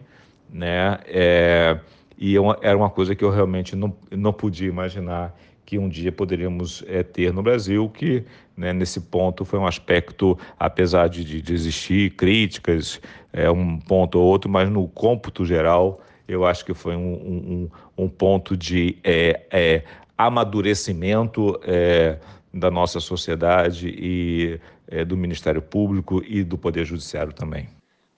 né? 0.52 1.00
É, 1.08 1.80
e 2.18 2.34
eu, 2.34 2.46
era 2.62 2.78
uma 2.78 2.90
coisa 2.90 3.16
que 3.16 3.24
eu 3.24 3.30
realmente 3.30 3.76
não, 3.76 3.96
não 4.12 4.34
podia 4.34 4.68
imaginar 4.68 5.36
que 5.72 5.80
um 5.80 5.88
dia 5.88 6.12
poderíamos 6.12 6.84
é, 6.86 7.02
ter 7.02 7.32
no 7.32 7.42
Brasil, 7.42 7.88
que 7.88 8.26
né, 8.58 8.74
nesse 8.74 9.00
ponto 9.00 9.46
foi 9.46 9.58
um 9.58 9.66
aspecto, 9.66 10.38
apesar 10.60 11.08
de, 11.08 11.24
de 11.42 11.54
existir 11.54 12.10
críticas, 12.18 13.00
é, 13.32 13.50
um 13.50 13.80
ponto 13.80 14.20
ou 14.20 14.26
outro, 14.26 14.52
mas 14.52 14.70
no 14.70 14.86
cômputo 14.90 15.46
geral, 15.46 16.02
eu 16.28 16.46
acho 16.46 16.66
que 16.66 16.74
foi 16.74 16.98
um, 16.98 17.70
um, 17.98 18.04
um 18.04 18.10
ponto 18.10 18.58
de 18.58 18.98
é, 19.02 19.46
é, 19.50 19.84
amadurecimento 20.18 21.58
é, 21.64 22.20
da 22.54 22.70
nossa 22.70 23.00
sociedade 23.00 23.96
e 23.98 24.60
é, 24.90 25.06
do 25.06 25.16
Ministério 25.16 25.62
Público 25.62 26.22
e 26.28 26.44
do 26.44 26.58
Poder 26.58 26.84
Judiciário 26.84 27.32
também. 27.32 27.70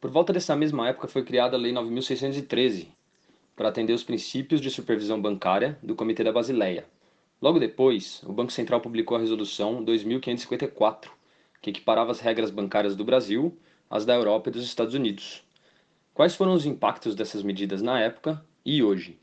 Por 0.02 0.10
volta 0.10 0.34
dessa 0.34 0.56
mesma 0.56 0.90
época 0.90 1.08
foi 1.08 1.24
criada 1.24 1.56
a 1.56 1.60
Lei 1.60 1.72
9613, 1.72 2.88
para 3.56 3.70
atender 3.70 3.94
os 3.94 4.04
princípios 4.04 4.60
de 4.60 4.72
supervisão 4.72 5.22
bancária 5.22 5.78
do 5.84 5.94
Comitê 5.94 6.24
da 6.24 6.32
Basileia. 6.32 6.84
Logo 7.42 7.60
depois, 7.60 8.22
o 8.26 8.32
Banco 8.32 8.52
Central 8.52 8.80
publicou 8.80 9.18
a 9.18 9.20
Resolução 9.20 9.84
2554, 9.84 11.12
que 11.62 11.70
equiparava 11.70 12.12
as 12.12 12.20
regras 12.20 12.52
bancárias 12.52 12.96
do 12.96 13.04
Brasil 13.04 13.58
às 13.90 14.06
da 14.06 14.14
Europa 14.14 14.50
e 14.50 14.54
dos 14.54 14.64
Estados 14.64 14.94
Unidos. 14.94 15.44
Quais 16.14 16.36
foram 16.36 16.54
os 16.54 16.66
impactos 16.66 17.16
dessas 17.16 17.44
medidas 17.44 17.82
na 17.82 18.00
época 18.00 18.44
e 18.66 18.84
hoje? 18.84 19.20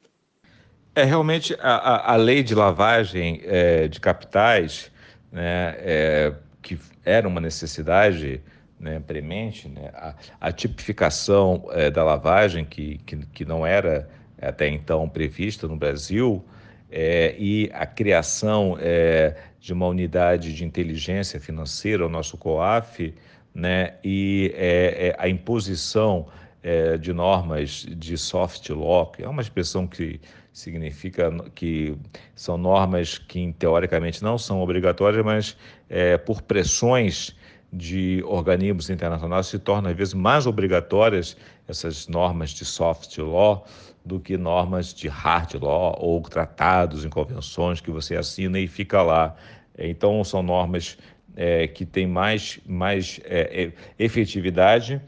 É 0.95 1.05
realmente 1.05 1.55
a, 1.61 1.77
a, 1.77 2.13
a 2.15 2.17
lei 2.17 2.43
de 2.43 2.55
lavagem 2.55 3.41
é, 3.45 3.87
de 3.87 4.01
capitais, 4.01 4.91
né, 5.31 5.77
é, 5.79 6.35
que 6.61 6.79
era 7.05 7.29
uma 7.29 7.41
necessidade 7.41 8.43
né, 8.79 8.99
premente, 8.99 9.69
né, 9.69 9.91
a, 9.95 10.15
a 10.41 10.53
tipificação 10.53 11.69
é, 11.71 11.91
da 11.91 12.03
lavagem, 12.03 12.65
que, 12.65 12.99
que, 13.07 13.17
que 13.27 13.45
não 13.45 13.65
era 13.65 14.11
até 14.41 14.69
então 14.69 15.09
prevista 15.09 15.69
no 15.69 15.77
Brasil, 15.77 16.45
é, 16.91 17.35
e 17.39 17.71
a 17.73 17.87
criação 17.87 18.77
é, 18.81 19.37
de 19.61 19.73
uma 19.73 19.87
unidade 19.87 20.55
de 20.55 20.65
inteligência 20.65 21.39
financeira, 21.39 22.05
o 22.05 22.09
nosso 22.09 22.37
COAF, 22.37 23.15
né, 23.55 23.95
e 24.03 24.53
é, 24.57 25.09
é 25.09 25.17
a 25.19 25.29
imposição 25.29 26.27
é, 26.63 26.97
de 26.99 27.13
normas 27.13 27.87
de 27.89 28.17
soft 28.19 28.69
law, 28.71 29.07
que 29.07 29.23
é 29.23 29.29
uma 29.29 29.43
expressão 29.43 29.87
que 29.87 30.21
significa 30.53 31.31
que 31.55 31.97
são 32.35 32.59
normas 32.59 33.19
que 33.19 33.55
teoricamente 33.59 34.23
não 34.23 34.37
são 34.37 34.61
obrigatórias, 34.61 35.25
mas 35.25 35.57
é, 35.89 36.19
por 36.19 36.43
pressões 36.43 37.35
de 37.73 38.23
organismos 38.27 38.91
internacionais 38.91 39.47
se 39.47 39.59
tornam 39.59 39.91
às 39.91 39.97
vezes 39.97 40.15
mais 40.15 40.47
obrigatórias 40.47 41.37
essas 41.71 42.09
normas 42.09 42.51
de 42.51 42.65
soft 42.65 43.17
law 43.19 43.67
do 44.05 44.21
que 44.21 44.37
normas 44.37 44.93
de 44.93 45.09
hard 45.09 45.55
law 45.55 45.97
ou 46.01 46.21
tratados 46.23 47.05
em 47.05 47.09
convenções 47.09 47.81
que 47.81 47.91
você 47.91 48.17
assina 48.17 48.59
e 48.59 48.67
fica 48.67 49.03
lá. 49.03 49.35
Então 49.79 50.23
são 50.25 50.43
normas 50.43 50.99
é, 51.37 51.67
que 51.69 51.87
têm 51.87 52.07
mais, 52.07 52.59
mais 52.67 53.21
é, 53.25 53.73
efetividade 53.99 55.01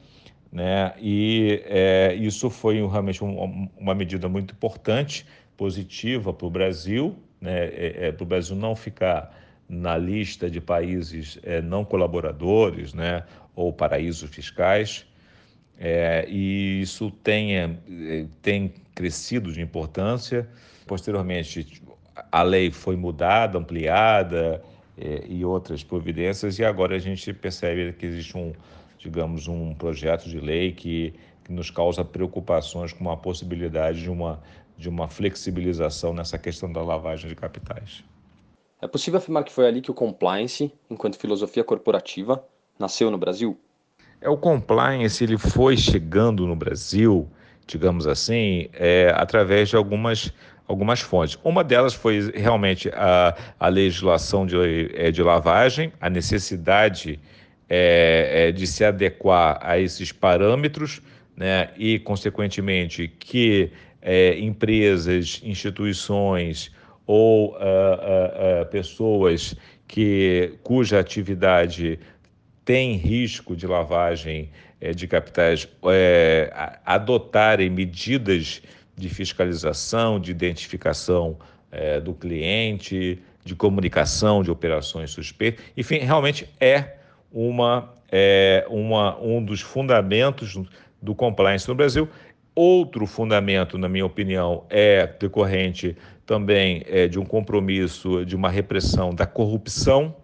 né? 0.53 0.93
E 1.01 1.63
é, 1.65 2.15
isso 2.15 2.51
foi 2.51 2.87
realmente 2.87 3.25
um, 3.25 3.69
uma 3.77 3.95
medida 3.95 4.29
muito 4.29 4.53
importante, 4.53 5.27
positiva 5.57 6.33
para 6.33 6.47
o 6.47 6.51
Brasil, 6.51 7.17
né? 7.41 7.65
É, 7.69 7.95
é, 8.09 8.13
para 8.13 8.23
o 8.23 8.27
Brasil 8.27 8.55
não 8.55 8.77
ficar 8.77 9.35
na 9.67 9.97
lista 9.97 10.51
de 10.51 10.61
países 10.61 11.39
é, 11.43 11.63
não 11.63 11.85
colaboradores, 11.85 12.93
né? 12.93 13.25
Ou 13.57 13.73
paraísos 13.73 14.29
fiscais. 14.29 15.07
É, 15.85 16.25
e 16.29 16.81
isso 16.81 17.11
tem, 17.11 17.57
é, 17.57 17.77
tem 18.41 18.73
crescido 18.95 19.53
de 19.53 19.61
importância. 19.61 20.49
Posteriormente, 20.87 21.83
a 22.31 22.43
lei 22.45 22.71
foi 22.71 22.95
mudada, 22.95 23.59
ampliada 23.59 24.63
e 25.29 25.45
outras 25.45 25.83
providências, 25.83 26.59
e 26.59 26.65
agora 26.65 26.95
a 26.95 26.99
gente 26.99 27.33
percebe 27.33 27.95
que 27.95 28.07
existe 28.07 28.37
um, 28.37 28.53
digamos, 28.99 29.49
um 29.49 29.75
projeto 29.75 30.29
de 30.29 30.39
lei 30.39 30.71
que, 30.71 31.15
que 31.43 31.53
nos 31.53 31.71
causa 31.71 32.05
preocupações 32.05 32.93
com 32.93 33.11
a 33.11 33.17
possibilidade 33.17 34.03
de 34.03 34.11
uma, 34.11 34.41
de 34.77 34.89
uma 34.89 35.09
flexibilização 35.09 36.13
nessa 36.13 36.39
questão 36.39 36.71
da 36.71 36.83
lavagem 36.83 37.29
de 37.29 37.35
capitais. 37.35 38.05
É 38.81 38.87
possível 38.87 39.19
afirmar 39.19 39.43
que 39.45 39.53
foi 39.53 39.67
ali 39.67 39.81
que 39.81 39.91
o 39.91 39.95
compliance, 39.95 40.73
enquanto 40.91 41.19
filosofia 41.19 41.65
corporativa, 41.65 42.45
nasceu 42.79 43.11
no 43.11 43.19
Brasil? 43.19 43.59
É 44.23 44.29
o 44.29 44.37
compliance, 44.37 45.23
ele 45.23 45.37
foi 45.37 45.77
chegando 45.77 46.47
no 46.47 46.55
Brasil, 46.55 47.29
digamos 47.67 48.07
assim, 48.07 48.69
é, 48.73 49.13
através 49.17 49.69
de 49.69 49.77
algumas 49.77 50.33
algumas 50.69 51.01
fontes. 51.01 51.37
Uma 51.45 51.63
delas 51.63 51.93
foi 51.93 52.31
realmente 52.35 52.89
a, 52.95 53.37
a 53.59 53.69
legislação 53.69 54.47
de, 54.47 54.91
é, 54.95 55.11
de 55.11 55.23
lavagem, 55.23 55.93
a 56.01 56.09
necessidade 56.09 57.19
é, 57.69 58.49
é, 58.49 58.53
de 58.53 58.67
se 58.67 58.85
adequar 58.85 59.59
a 59.61 59.79
esses 59.79 60.13
parâmetros 60.13 61.03
né, 61.37 61.71
e, 61.77 61.99
consequentemente, 61.99 63.09
que 63.09 63.71
é, 64.01 64.39
empresas, 64.39 65.41
instituições 65.45 66.71
ou 67.07 67.51
uh, 67.51 67.55
uh, 67.55 68.63
uh, 68.63 68.67
pessoas 68.71 69.57
que, 69.89 70.55
cuja 70.63 71.01
atividade 71.01 71.99
tem 72.65 72.95
risco 72.95 73.57
de 73.57 73.67
lavagem 73.67 74.51
é, 74.81 74.93
de 74.93 75.07
capitais 75.07 75.69
é, 75.85 76.79
adotarem 76.85 77.71
medidas 77.71 78.63
de 78.97 79.09
fiscalização, 79.09 80.21
de 80.21 80.31
identificação 80.31 81.39
é, 81.71 82.01
do 82.01 82.13
cliente, 82.13 83.21
de 83.45 83.55
comunicação 83.55 84.43
de 84.43 84.51
operações 84.51 85.11
suspeitas. 85.11 85.65
Enfim, 85.77 85.99
realmente 85.99 86.49
é 86.61 86.97
uma, 87.33 87.93
é, 88.11 88.65
uma, 88.69 89.19
um 89.21 89.43
dos 89.43 89.61
fundamentos 89.61 90.59
do 91.01 91.15
compliance 91.15 91.67
no 91.69 91.75
Brasil. 91.75 92.09
Outro 92.55 93.07
fundamento, 93.07 93.79
na 93.79 93.89
minha 93.89 94.05
opinião, 94.05 94.65
é 94.69 95.07
decorrente 95.07 95.97
também 96.27 96.83
é, 96.87 97.09
de 97.09 97.19
um 97.19 97.25
compromisso 97.25 98.25
de 98.25 98.37
uma 98.37 98.51
repressão 98.51 99.15
da 99.15 99.27
corrupção, 99.27 100.15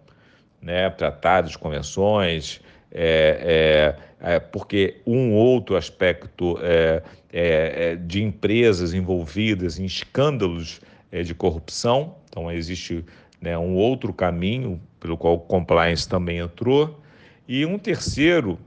né, 0.61 0.89
tratados, 0.89 1.55
convenções, 1.55 2.61
é, 2.91 3.95
é, 4.21 4.35
é, 4.35 4.39
porque 4.39 5.01
um 5.05 5.33
outro 5.33 5.75
aspecto 5.75 6.57
é, 6.61 7.03
é, 7.31 7.91
é, 7.91 7.95
de 7.95 8.23
empresas 8.23 8.93
envolvidas 8.93 9.79
em 9.79 9.85
escândalos 9.85 10.81
de 11.25 11.33
corrupção, 11.33 12.15
então 12.29 12.51
existe 12.51 13.03
né, 13.41 13.57
um 13.57 13.73
outro 13.73 14.13
caminho 14.13 14.79
pelo 14.99 15.17
qual 15.17 15.35
o 15.35 15.39
compliance 15.39 16.07
também 16.07 16.37
entrou, 16.37 16.99
e 17.47 17.65
um 17.65 17.79
terceiro 17.79 18.59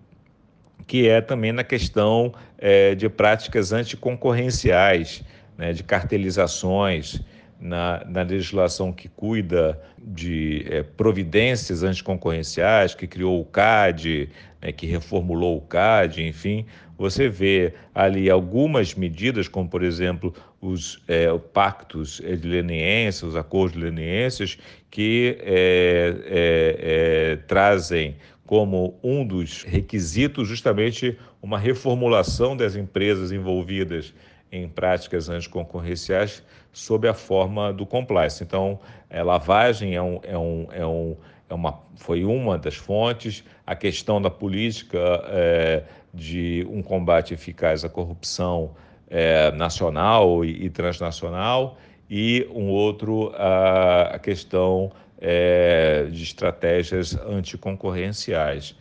que 0.88 1.08
é 1.08 1.20
também 1.20 1.52
na 1.52 1.62
questão 1.62 2.34
é, 2.58 2.94
de 2.96 3.08
práticas 3.08 3.72
anticoncorrenciais, 3.72 5.22
né, 5.56 5.72
de 5.72 5.84
cartelizações, 5.84 7.20
na, 7.62 8.04
na, 8.08 8.22
legislação 8.22 8.92
que 8.92 9.08
cuida 9.08 9.80
de 9.96 10.66
é, 10.68 10.82
providências 10.82 11.84
anticoncorrenciais, 11.84 12.94
que 12.94 13.06
criou 13.06 13.40
o 13.40 13.44
CAD, 13.44 14.28
né, 14.60 14.72
que 14.72 14.84
reformulou 14.84 15.58
o 15.58 15.60
CAD, 15.60 16.26
enfim, 16.26 16.66
você 16.98 17.28
vê 17.28 17.72
ali 17.94 18.28
algumas 18.28 18.94
medidas, 18.94 19.46
como 19.46 19.68
por 19.68 19.84
exemplo 19.84 20.34
os 20.60 21.00
é, 21.06 21.26
pactos 21.52 22.20
de 22.20 22.48
leniência, 22.48 23.26
os 23.26 23.36
acordos 23.36 23.78
de 23.78 23.84
leniências, 23.84 24.58
que 24.90 25.38
é, 25.40 27.38
trazem 27.46 28.16
como 28.44 28.98
um 29.02 29.24
dos 29.24 29.62
requisitos 29.62 30.46
justamente 30.48 31.16
uma 31.40 31.58
reformulação 31.58 32.56
das 32.56 32.76
empresas 32.76 33.32
envolvidas 33.32 34.12
em 34.52 34.68
práticas 34.68 35.30
anticoncorrenciais 35.30 36.42
sob 36.70 37.08
a 37.08 37.14
forma 37.14 37.72
do 37.72 37.86
compliance. 37.86 38.44
Então, 38.44 38.78
é, 39.08 39.22
lavagem 39.22 39.96
é 39.96 40.02
um, 40.02 40.20
é 40.22 40.38
um, 40.38 40.68
é 40.70 40.86
um, 40.86 41.16
é 41.48 41.54
uma, 41.54 41.80
foi 41.96 42.24
uma 42.24 42.58
das 42.58 42.76
fontes, 42.76 43.42
a 43.66 43.74
questão 43.74 44.20
da 44.20 44.30
política 44.30 44.98
é, 45.26 45.84
de 46.12 46.66
um 46.70 46.82
combate 46.82 47.32
eficaz 47.32 47.84
à 47.84 47.88
corrupção 47.88 48.74
é, 49.08 49.50
nacional 49.52 50.44
e, 50.44 50.66
e, 50.66 50.70
transnacional, 50.70 51.78
e 52.08 52.46
um 52.54 52.68
outro, 52.68 53.32
a, 53.36 54.14
a 54.14 54.18
questão 54.18 54.92
é, 55.18 56.06
de 56.10 56.22
estratégias 56.22 57.16
anticoncorrenciais. 57.26 58.74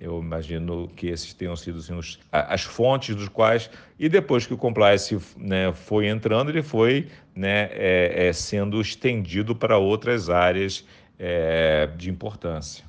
Eu 0.00 0.20
imagino 0.20 0.88
que 0.88 1.08
esses 1.08 1.34
tenham 1.34 1.56
sido 1.56 1.78
assim, 1.78 1.94
os, 1.94 2.20
as 2.30 2.62
fontes 2.62 3.16
dos 3.16 3.28
quais, 3.28 3.68
e 3.98 4.08
depois 4.08 4.46
que 4.46 4.54
o 4.54 4.56
compliance 4.56 5.18
né, 5.36 5.72
foi 5.72 6.06
entrando, 6.06 6.50
ele 6.50 6.62
foi 6.62 7.08
né, 7.34 7.68
é, 7.72 8.28
é, 8.28 8.32
sendo 8.32 8.80
estendido 8.80 9.56
para 9.56 9.76
outras 9.76 10.30
áreas 10.30 10.84
é, 11.18 11.88
de 11.96 12.08
importância. 12.08 12.84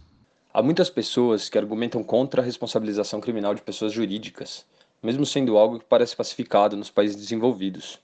Há 0.54 0.62
muitas 0.62 0.90
pessoas 0.90 1.50
que 1.50 1.58
argumentam 1.58 2.04
contra 2.04 2.42
a 2.42 2.46
responsabilização 2.46 3.20
criminal 3.20 3.56
de 3.56 3.62
pessoas 3.62 3.94
jurídicas, 3.94 4.66
mesmo 5.02 5.26
sendo 5.26 5.58
algo 5.58 5.80
que 5.80 5.86
parece 5.86 6.16
pacificado 6.16 6.76
nos 6.76 6.90
países 6.90 7.16
desenvolvidos. 7.16 8.00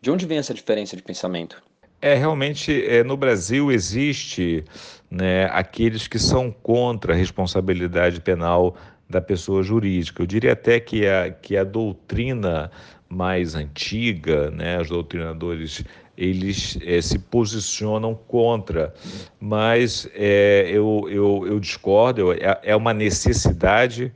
De 0.00 0.10
onde 0.10 0.24
vem 0.24 0.38
essa 0.38 0.54
diferença 0.54 0.96
de 0.96 1.02
pensamento? 1.02 1.62
É, 2.02 2.14
realmente, 2.14 2.86
é, 2.86 3.04
no 3.04 3.16
Brasil 3.16 3.70
existe 3.70 4.64
né, 5.10 5.44
aqueles 5.46 6.08
que 6.08 6.18
são 6.18 6.50
contra 6.50 7.12
a 7.12 7.16
responsabilidade 7.16 8.20
penal 8.22 8.74
da 9.10 9.20
pessoa 9.20 9.62
jurídica. 9.62 10.22
Eu 10.22 10.26
diria 10.26 10.52
até 10.52 10.78
que 10.78 11.06
a, 11.06 11.30
que 11.30 11.56
a 11.56 11.64
doutrina 11.64 12.70
mais 13.08 13.56
antiga, 13.56 14.50
né, 14.52 14.80
os 14.80 14.88
doutrinadores, 14.88 15.84
eles 16.16 16.78
é, 16.84 17.00
se 17.00 17.18
posicionam 17.18 18.14
contra, 18.14 18.94
mas 19.40 20.08
é, 20.14 20.70
eu, 20.70 21.08
eu, 21.10 21.44
eu 21.44 21.58
discordo, 21.58 22.32
é, 22.32 22.60
é 22.62 22.76
uma 22.76 22.94
necessidade 22.94 24.12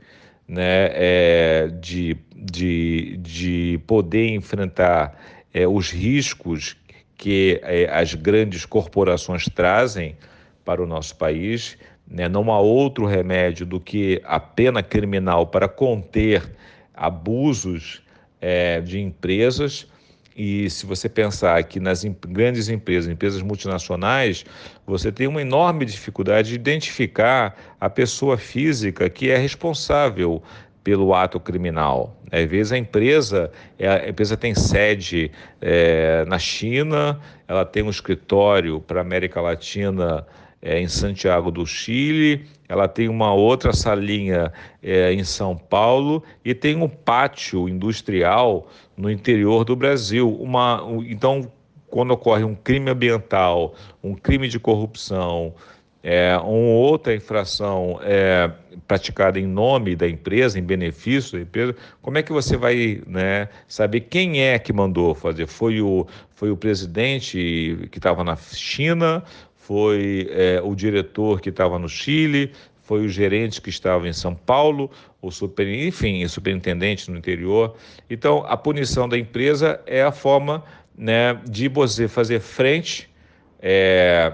né, 0.47 0.89
é, 0.93 1.67
de, 1.81 2.15
de, 2.33 3.17
de 3.17 3.81
poder 3.85 4.29
enfrentar 4.29 5.19
é, 5.53 5.67
os 5.67 5.91
riscos 5.91 6.77
que 7.17 7.61
as 7.91 8.13
grandes 8.13 8.65
corporações 8.65 9.45
trazem 9.45 10.17
para 10.65 10.83
o 10.83 10.85
nosso 10.85 11.15
país, 11.15 11.77
né, 12.07 12.29
não 12.29 12.51
há 12.51 12.59
outro 12.59 13.05
remédio 13.05 13.65
do 13.65 13.79
que 13.79 14.21
a 14.25 14.39
pena 14.39 14.83
criminal 14.83 15.47
para 15.47 15.67
conter 15.67 16.43
abusos 16.93 18.01
é, 18.39 18.79
de 18.81 18.99
empresas. 18.99 19.87
E 20.37 20.69
se 20.69 20.85
você 20.85 21.07
pensar 21.07 21.63
que 21.63 21.79
nas 21.79 22.03
grandes 22.03 22.67
empresas, 22.67 23.09
empresas 23.09 23.41
multinacionais, 23.41 24.43
você 24.85 25.11
tem 25.11 25.27
uma 25.27 25.41
enorme 25.41 25.85
dificuldade 25.85 26.49
de 26.49 26.55
identificar 26.55 27.55
a 27.79 27.89
pessoa 27.89 28.37
física 28.37 29.09
que 29.09 29.29
é 29.31 29.37
responsável 29.37 30.43
pelo 30.83 31.15
ato 31.15 31.39
criminal. 31.39 32.15
Às 32.31 32.45
vezes 32.45 32.71
a 32.71 32.77
empresa, 32.77 33.51
é, 33.79 33.87
a 33.87 34.09
empresa 34.09 34.37
tem 34.37 34.53
sede 34.53 35.31
é, 35.59 36.23
na 36.27 36.37
China, 36.37 37.19
ela 37.47 37.65
tem 37.65 37.81
um 37.81 37.89
escritório 37.89 38.79
para 38.81 38.99
a 38.99 39.01
América 39.01 39.41
Latina 39.41 40.27
é, 40.65 40.81
em 40.81 40.87
Santiago 40.87 41.51
do 41.51 41.63
Chile, 41.63 42.47
ela 42.67 42.87
tem 42.87 43.07
uma 43.07 43.31
outra 43.31 43.71
salinha 43.71 44.51
é, 44.81 45.13
em 45.13 45.23
São 45.23 45.55
Paulo 45.55 46.23
e 46.43 46.55
tem 46.55 46.75
um 46.75 46.89
pátio 46.89 47.69
industrial 47.69 48.67
no 48.97 49.11
interior 49.11 49.63
do 49.63 49.75
Brasil. 49.75 50.27
Uma, 50.27 50.83
então, 51.07 51.51
quando 51.87 52.11
ocorre 52.11 52.43
um 52.43 52.55
crime 52.55 52.89
ambiental, 52.89 53.75
um 54.03 54.15
crime 54.15 54.47
de 54.47 54.59
corrupção, 54.59 55.53
é, 56.01 56.35
uma 56.37 56.47
outra 56.47 57.13
infração 57.13 57.99
é, 58.01 58.51
praticada 58.87 59.39
em 59.39 59.45
nome 59.45 59.95
da 59.95 60.07
empresa, 60.09 60.57
em 60.57 60.63
benefício 60.63 61.37
da 61.37 61.43
empresa, 61.43 61.75
como 62.01 62.17
é 62.17 62.23
que 62.23 62.31
você 62.31 62.57
vai 62.57 63.03
né, 63.05 63.49
saber 63.67 64.01
quem 64.01 64.41
é 64.41 64.57
que 64.57 64.73
mandou 64.73 65.13
fazer? 65.13 65.45
Foi 65.45 65.79
o, 65.79 66.07
foi 66.33 66.49
o 66.49 66.57
presidente 66.57 67.87
que 67.91 67.99
estava 67.99 68.23
na 68.23 68.35
China? 68.35 69.23
Foi 69.65 70.27
é, 70.29 70.61
o 70.63 70.75
diretor 70.75 71.41
que 71.41 71.49
estava 71.49 71.79
no 71.79 71.89
Chile? 71.89 72.51
Foi 72.83 73.03
o 73.03 73.09
gerente 73.09 73.59
que 73.59 73.71
estava 73.71 74.07
em 74.07 74.13
São 74.13 74.35
Paulo? 74.35 74.91
O 75.19 75.31
super, 75.31 75.67
enfim, 75.67 76.23
o 76.23 76.29
superintendente 76.29 77.09
no 77.09 77.17
interior? 77.17 77.75
Então, 78.07 78.45
a 78.47 78.55
punição 78.55 79.09
da 79.09 79.17
empresa 79.17 79.81
é 79.87 80.03
a 80.03 80.11
forma 80.11 80.63
né, 80.95 81.41
de 81.49 81.67
você 81.67 82.07
fazer 82.07 82.41
frente 82.41 83.09
é, 83.59 84.33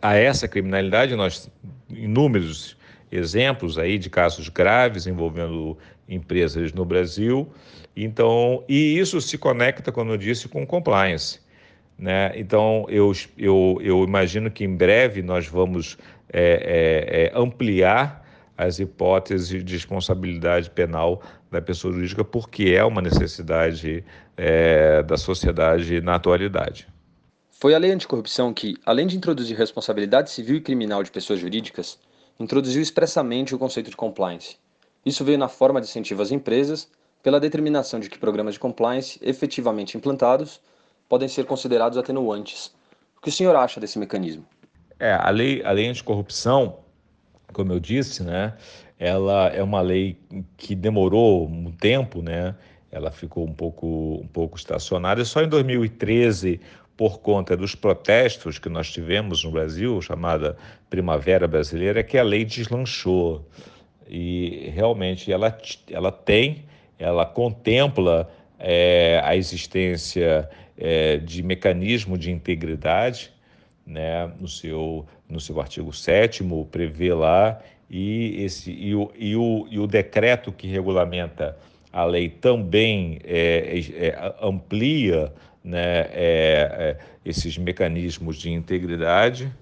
a 0.00 0.14
essa 0.14 0.48
criminalidade, 0.48 1.14
nós 1.14 1.50
inúmeros 1.90 2.78
exemplos 3.12 3.76
aí 3.76 3.98
de 3.98 4.08
casos 4.08 4.48
graves 4.48 5.06
envolvendo 5.06 5.76
empresas 6.08 6.72
no 6.72 6.86
Brasil. 6.86 7.46
Então, 7.94 8.64
e 8.66 8.98
isso 8.98 9.20
se 9.20 9.36
conecta, 9.36 9.92
como 9.92 10.12
eu 10.12 10.16
disse, 10.16 10.48
com 10.48 10.66
compliance. 10.66 11.40
Né? 12.00 12.32
Então, 12.34 12.86
eu, 12.88 13.12
eu, 13.36 13.78
eu 13.82 14.02
imagino 14.02 14.50
que 14.50 14.64
em 14.64 14.74
breve 14.74 15.20
nós 15.20 15.46
vamos 15.46 15.98
é, 16.32 16.40
é, 16.42 17.24
é, 17.26 17.38
ampliar 17.38 18.26
as 18.56 18.78
hipóteses 18.78 19.62
de 19.62 19.74
responsabilidade 19.74 20.70
penal 20.70 21.20
da 21.50 21.60
pessoa 21.60 21.92
jurídica, 21.92 22.24
porque 22.24 22.70
é 22.74 22.82
uma 22.82 23.02
necessidade 23.02 24.02
é, 24.34 25.02
da 25.02 25.18
sociedade 25.18 26.00
na 26.00 26.14
atualidade. 26.14 26.88
Foi 27.50 27.74
a 27.74 27.78
lei 27.78 27.90
anticorrupção 27.90 28.54
que, 28.54 28.76
além 28.86 29.06
de 29.06 29.18
introduzir 29.18 29.54
responsabilidade 29.54 30.30
civil 30.30 30.56
e 30.56 30.60
criminal 30.62 31.02
de 31.02 31.10
pessoas 31.10 31.38
jurídicas, 31.38 31.98
introduziu 32.38 32.80
expressamente 32.80 33.54
o 33.54 33.58
conceito 33.58 33.90
de 33.90 33.96
compliance. 33.96 34.56
Isso 35.04 35.22
veio 35.22 35.36
na 35.36 35.48
forma 35.48 35.82
de 35.82 35.86
incentivo 35.86 36.22
às 36.22 36.30
empresas, 36.30 36.88
pela 37.22 37.38
determinação 37.38 38.00
de 38.00 38.08
que 38.08 38.18
programas 38.18 38.54
de 38.54 38.60
compliance 38.60 39.18
efetivamente 39.22 39.98
implantados 39.98 40.62
podem 41.10 41.26
ser 41.26 41.44
considerados 41.44 41.98
atenuantes. 41.98 42.72
O 43.18 43.20
que 43.20 43.30
o 43.30 43.32
senhor 43.32 43.56
acha 43.56 43.80
desse 43.80 43.98
mecanismo? 43.98 44.46
É, 45.00 45.12
a 45.12 45.28
lei, 45.28 45.60
a 45.64 45.72
lei 45.72 45.88
anticorrupção, 45.88 46.78
como 47.52 47.72
eu 47.72 47.80
disse, 47.80 48.22
né, 48.22 48.54
ela 48.96 49.48
é 49.48 49.60
uma 49.60 49.80
lei 49.80 50.16
que 50.56 50.74
demorou 50.74 51.48
um 51.48 51.72
tempo, 51.72 52.22
né, 52.22 52.54
ela 52.92 53.10
ficou 53.10 53.44
um 53.44 53.52
pouco, 53.52 54.20
um 54.22 54.26
pouco 54.28 54.56
estacionada. 54.56 55.20
E 55.20 55.24
só 55.24 55.42
em 55.42 55.48
2013 55.48 56.60
por 56.96 57.18
conta 57.18 57.56
dos 57.56 57.74
protestos 57.74 58.58
que 58.58 58.68
nós 58.68 58.92
tivemos 58.92 59.42
no 59.42 59.50
Brasil, 59.50 60.00
chamada 60.02 60.56
Primavera 60.88 61.48
Brasileira, 61.48 62.04
que 62.04 62.18
a 62.18 62.22
lei 62.22 62.44
deslanchou. 62.44 63.48
E 64.06 64.70
realmente 64.74 65.32
ela, 65.32 65.56
ela 65.90 66.12
tem, 66.12 66.66
ela 66.98 67.24
contempla 67.24 68.30
é, 68.58 69.20
a 69.24 69.34
existência 69.34 70.48
é, 70.80 71.18
de 71.18 71.42
mecanismo 71.42 72.16
de 72.16 72.30
integridade, 72.30 73.30
né, 73.86 74.30
no, 74.40 74.48
seu, 74.48 75.06
no 75.28 75.38
seu 75.38 75.60
artigo 75.60 75.92
7 75.92 76.42
prevê 76.70 77.12
lá, 77.12 77.60
e, 77.90 78.42
esse, 78.44 78.72
e, 78.72 78.94
o, 78.94 79.10
e, 79.18 79.36
o, 79.36 79.66
e 79.70 79.78
o 79.78 79.86
decreto 79.86 80.50
que 80.50 80.66
regulamenta 80.66 81.56
a 81.92 82.04
lei 82.04 82.28
também 82.28 83.18
é, 83.24 83.78
é, 83.78 84.06
é 84.06 84.34
amplia 84.40 85.32
né, 85.62 86.08
é, 86.12 86.14
é, 86.14 86.96
esses 87.24 87.58
mecanismos 87.58 88.36
de 88.36 88.50
integridade. 88.50 89.52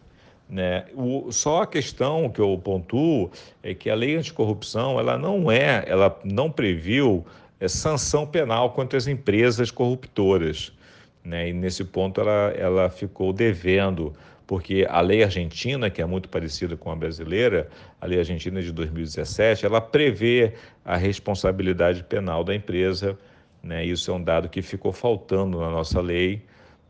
Né? 0.49 0.85
O, 0.95 1.33
só 1.33 1.63
a 1.63 1.67
questão 1.67 2.31
que 2.31 2.41
eu 2.41 2.59
pontuo 2.63 3.31
é 3.63 3.75
que 3.75 3.91
a 3.91 3.95
lei 3.95 4.17
anticorrupção 4.17 4.99
ela 4.99 5.19
não 5.19 5.51
é, 5.51 5.85
ela 5.87 6.19
não 6.25 6.51
previu 6.51 7.25
é, 7.59 7.67
sanção 7.67 8.27
penal 8.27 8.73
contra 8.73 8.97
as 8.97 9.07
empresas 9.07 9.71
corruptoras. 9.71 10.73
Né? 11.25 11.51
E 11.51 11.53
nesse 11.53 11.85
ponto 11.85 12.21
ela, 12.21 12.53
ela 12.57 12.91
ficou 12.91 13.33
devendo, 13.33 14.15
porque 14.47 14.87
a 14.89 15.01
lei 15.01 15.23
argentina, 15.23 15.91
que 15.91 16.01
é 16.01 16.07
muito 16.07 16.29
parecida 16.29 16.77
com 16.77 16.91
a 16.91 16.97
brasileira, 16.97 17.69
a 18.01 18.07
lei 18.07 18.19
argentina 18.19 18.63
de 18.63 18.73
2017, 18.73 19.67
ela 19.67 19.81
prevê 19.81 20.55
a 20.85 20.97
responsabilidade 20.97 22.03
penal 22.05 22.43
da 22.43 22.55
empresa 22.55 23.19
né? 23.63 23.85
Isso 23.85 24.11
é 24.11 24.15
um 24.15 24.23
dado 24.23 24.49
que 24.49 24.63
ficou 24.63 24.93
faltando 24.93 25.59
na 25.61 25.71
nossa 25.71 26.01
lei, 26.01 26.43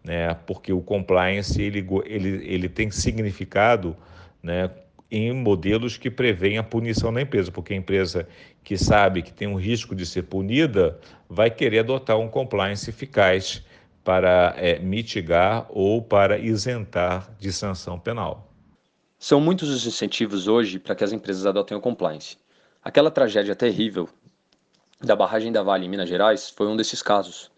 né? 0.04 0.34
porque 0.46 0.72
o 0.72 0.80
compliance 0.80 1.60
ele, 1.60 1.86
ele, 2.04 2.28
ele 2.46 2.68
tem 2.68 2.90
significado 2.90 3.96
né? 4.42 4.70
em 5.10 5.32
modelos 5.32 5.96
que 5.96 6.10
prevêem 6.10 6.58
a 6.58 6.62
punição 6.62 7.12
da 7.12 7.22
empresa, 7.22 7.50
porque 7.50 7.72
a 7.72 7.76
empresa 7.76 8.28
que 8.62 8.76
sabe 8.76 9.22
que 9.22 9.32
tem 9.32 9.48
um 9.48 9.56
risco 9.56 9.94
de 9.94 10.04
ser 10.04 10.22
punida 10.24 10.98
vai 11.28 11.50
querer 11.50 11.80
adotar 11.80 12.18
um 12.18 12.28
compliance 12.28 12.88
eficaz 12.90 13.64
para 14.08 14.54
é, 14.56 14.78
mitigar 14.78 15.66
ou 15.68 16.00
para 16.00 16.38
isentar 16.38 17.30
de 17.38 17.52
sanção 17.52 18.00
penal. 18.00 18.50
São 19.18 19.38
muitos 19.38 19.68
os 19.68 19.86
incentivos 19.86 20.48
hoje 20.48 20.78
para 20.78 20.94
que 20.94 21.04
as 21.04 21.12
empresas 21.12 21.44
adotem 21.44 21.76
o 21.76 21.80
compliance. 21.80 22.38
Aquela 22.82 23.10
tragédia 23.10 23.54
terrível 23.54 24.08
da 24.98 25.14
barragem 25.14 25.52
da 25.52 25.62
Vale 25.62 25.84
em 25.84 25.90
Minas 25.90 26.08
Gerais 26.08 26.48
foi 26.48 26.66
um 26.68 26.74
desses 26.74 27.02
casos. 27.02 27.50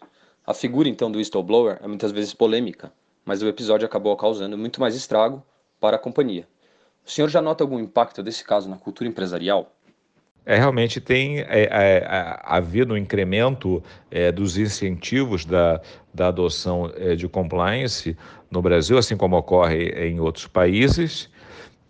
A 0.45 0.53
figura 0.53 0.89
então 0.89 1.09
do 1.09 1.19
whistleblower 1.19 1.79
é 1.81 1.87
muitas 1.87 2.11
vezes 2.11 2.35
polêmica, 2.35 2.93
mas 3.25 3.43
o 3.43 3.47
episódio 3.47 3.87
acabou 3.87 4.17
causando 4.17 4.59
muito 4.59 4.81
mais 4.81 4.97
estrago 4.97 5.47
para 5.79 5.95
a 5.95 6.01
companhia. 6.01 6.49
O 7.07 7.11
senhor 7.13 7.29
já 7.29 7.41
nota 7.41 7.63
algum 7.63 7.79
impacto 7.79 8.25
desse 8.25 8.43
caso 8.43 8.69
na 8.69 8.77
cultura 8.77 9.09
empresarial? 9.09 9.73
É, 10.45 10.57
realmente 10.57 11.01
tem 11.01 11.41
é, 11.41 11.69
é, 11.71 12.41
havido 12.43 12.95
um 12.95 12.97
incremento 12.97 13.83
é, 14.11 14.33
dos 14.33 14.57
incentivos 14.57 15.45
da, 15.45 15.81
da 16.12 16.29
adoção 16.29 16.92
é, 16.96 17.14
de 17.14 17.29
compliance 17.29 18.16
no 18.51 18.61
Brasil, 18.61 18.99
assim 18.99 19.16
como 19.16 19.37
ocorre 19.37 19.88
em 19.90 20.20
outros 20.20 20.46
países. 20.46 21.29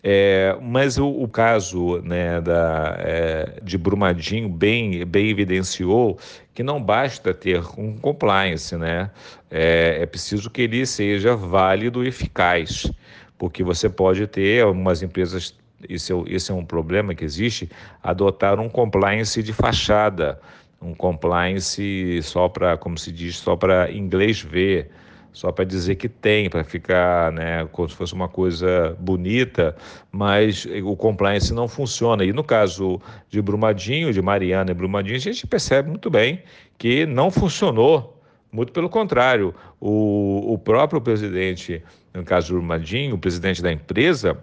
É, 0.03 0.57
mas 0.63 0.97
o, 0.97 1.07
o, 1.07 1.29
caso 1.29 2.01
né, 2.01 2.41
da, 2.41 2.97
é, 2.99 3.61
de 3.63 3.77
Brumadinho 3.77 4.49
bem, 4.49 5.05
bem 5.05 5.29
evidenciou 5.29 6.19
que 6.55 6.63
não 6.63 6.83
basta 6.83 7.35
ter 7.35 7.63
um 7.77 7.97
compliance, 7.99 8.77
né? 8.77 9.11
É, 9.51 9.99
é 10.01 10.07
preciso 10.07 10.49
que 10.49 10.63
ele 10.63 10.87
seja 10.87 11.37
válido 11.37 12.03
e 12.03 12.09
eficaz, 12.09 12.91
porque 13.37 13.63
você 13.63 13.91
pode 13.91 14.27
ter 14.27 14.63
algumas 14.63 15.03
empresas, 15.03 15.55
esse 15.87 16.13
é, 16.13 16.17
esse 16.27 16.51
é 16.51 16.55
um 16.55 16.65
problema 16.65 17.15
que 17.15 17.25
existe, 17.25 17.69
adotar 18.03 18.59
um 18.59 18.71
compliance 18.71 19.43
de 19.43 19.53
fachada, 19.53 20.41
um 20.81 20.95
compliance 20.95 22.21
só 22.23 22.49
para, 22.49 22.77
como 22.77 22.97
se 22.97 23.13
diz, 23.13 23.37
só 23.37 23.57
para 23.57 23.93
inglês 23.93 24.41
ver 24.41 24.91
só 25.33 25.53
para 25.53 25.65
dizer 25.65 25.97
que 25.97 26.09
tem, 26.09 26.51
para 26.51 26.65
ficar 26.65 27.33
né, 27.33 27.67
como 27.71 27.89
se 27.89 27.95
fosse 27.95 28.15
uma 28.15 28.29
coisa 28.29 28.97
bonita, 28.99 29.77
mas 30.11 30.67
o 30.85 30.97
compliance 30.97 31.53
não 31.53 31.69
funciona. 31.69 32.25
E 32.25 32.33
no 32.33 32.43
caso 32.43 33.01
de 33.29 33.41
Brumadinho, 33.41 34.13
de 34.13 34.21
Mariana 34.21 34.71
e 34.73 34.75
Brumadinho, 34.75 35.17
a 35.17 35.21
gente 35.21 35.47
percebe 35.47 35.89
muito 35.89 36.11
bem 36.11 36.43
que 36.79 37.07
não 37.07 37.31
funcionou. 37.31 38.17
Muito 38.53 38.73
pelo 38.73 38.89
contrário, 38.89 39.55
o, 39.81 40.55
o 40.55 40.59
próprio 40.59 41.01
presidente, 41.01 41.81
no 42.13 42.25
caso 42.25 42.49
de 42.49 42.55
Brumadinho, 42.55 43.15
o 43.15 43.19
presidente 43.19 43.63
da 43.63 43.71
empresa, 43.71 44.37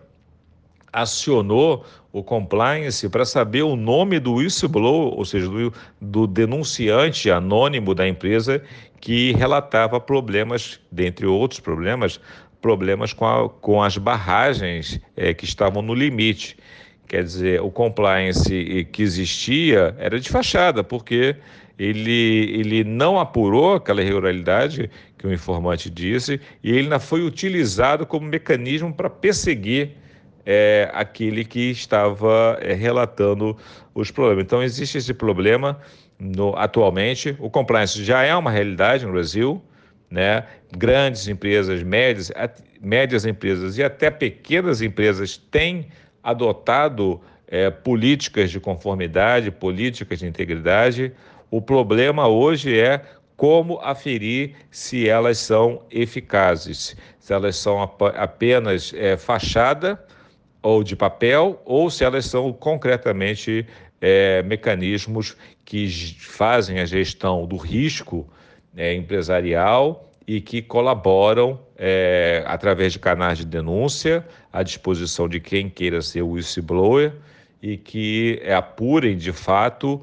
acionou 0.92 1.86
o 2.12 2.24
compliance 2.24 3.08
para 3.10 3.26
saber 3.26 3.62
o 3.62 3.76
nome 3.76 4.20
do 4.20 4.36
whistleblower, 4.36 5.14
ou 5.14 5.26
seja, 5.26 5.48
do, 5.48 5.74
do, 6.02 6.28
denunciante 6.28 7.30
anônimo 7.30 7.94
da 7.94 8.08
empresa 8.08 8.62
que 9.00 9.34
relatava 9.34 10.00
problemas, 10.00 10.80
dentre 10.92 11.26
outros 11.26 11.60
problemas, 11.60 12.20
problemas 12.62 13.14
com, 13.14 13.26
a, 13.26 13.50
com 13.50 13.84
as 13.84 13.98
barragens 13.98 15.00
é, 15.16 15.34
que 15.34 15.46
estavam 15.46 15.82
no 15.82 15.94
limite. 15.94 16.58
Quer 17.08 17.24
dizer, 17.24 17.62
o 17.62 17.70
compliance 17.70 18.86
que 18.92 19.02
existia 19.02 19.96
era 19.98 20.20
de 20.20 20.30
fachada, 20.30 20.84
porque 20.84 21.36
ele, 21.80 22.52
ele 22.56 22.84
não 22.84 23.20
apurou 23.20 23.76
aquela 23.76 24.02
irregularidade 24.02 24.90
que 25.18 25.28
o 25.28 25.34
informante 25.34 25.90
disse 25.90 26.42
e 26.64 26.72
ele 26.72 26.80
ainda 26.82 27.00
foi 27.00 27.22
utilizado 27.22 28.06
como 28.06 28.28
mecanismo 28.28 28.94
para 28.94 29.10
perseguir 29.10 29.92
é, 30.50 30.90
aquele 30.94 31.44
que 31.44 31.72
estava 31.72 32.58
é, 32.62 32.72
relatando 32.74 33.58
os 33.94 34.10
problemas. 34.10 34.46
Então, 34.46 34.64
existe 34.64 34.98
esse 34.98 35.14
problema 35.14 35.78
no, 36.18 36.56
atualmente. 36.56 37.36
O 37.38 37.50
compliance 37.50 38.02
já 38.02 38.24
é 38.24 38.34
uma 38.34 38.50
realidade 38.50 39.06
no 39.06 39.12
Brasil. 39.12 39.62
Né? 40.10 40.46
Grandes 40.72 41.28
empresas, 41.28 41.84
médias, 41.84 42.32
médias 42.82 43.26
empresas 43.26 43.78
e 43.78 43.84
até 43.84 44.10
pequenas 44.10 44.82
empresas 44.82 45.36
têm 45.36 45.90
adotado 46.24 47.20
é, 47.46 47.70
políticas 47.70 48.50
de 48.50 48.58
conformidade, 48.58 49.52
políticas 49.52 50.20
de 50.20 50.28
integridade. 50.28 51.12
O 51.52 51.62
problema 51.62 52.26
hoje 52.26 52.80
é 52.80 53.02
como 53.36 53.80
aferir 53.82 54.56
se 54.72 55.10
elas 55.10 55.40
são 55.40 55.82
eficazes, 55.92 56.96
se 57.20 57.34
elas 57.34 57.58
são 57.58 57.82
apenas 58.16 58.94
é, 58.96 59.18
fachada 59.18 60.07
ou 60.68 60.84
de 60.84 60.98
papel, 60.98 61.62
ou 61.64 61.90
se 61.90 62.04
elas 62.04 62.26
são 62.26 62.52
concretamente 62.52 63.66
é, 64.02 64.44
mecanismos 64.44 65.38
que 65.64 65.88
fazem 66.20 66.82
a 66.82 66.86
gestão 66.86 67.46
do 67.46 67.56
risco 67.56 68.28
é, 68.76 68.94
empresarial 68.94 70.12
e 70.28 70.42
que 70.42 70.62
colaboram 70.62 71.58
é, 71.78 72.44
através 72.46 72.92
de 72.92 73.00
canais 73.00 73.38
de 73.38 73.46
denúncia 73.46 74.28
à 74.52 74.62
disposição 74.62 75.30
de 75.30 75.40
quem 75.40 75.70
queira 75.70 76.02
ser 76.02 76.22
whistleblower 76.22 77.14
e 77.64 77.78
que 77.78 78.42
apurem 78.54 79.16
de 79.16 79.32
fato 79.32 80.02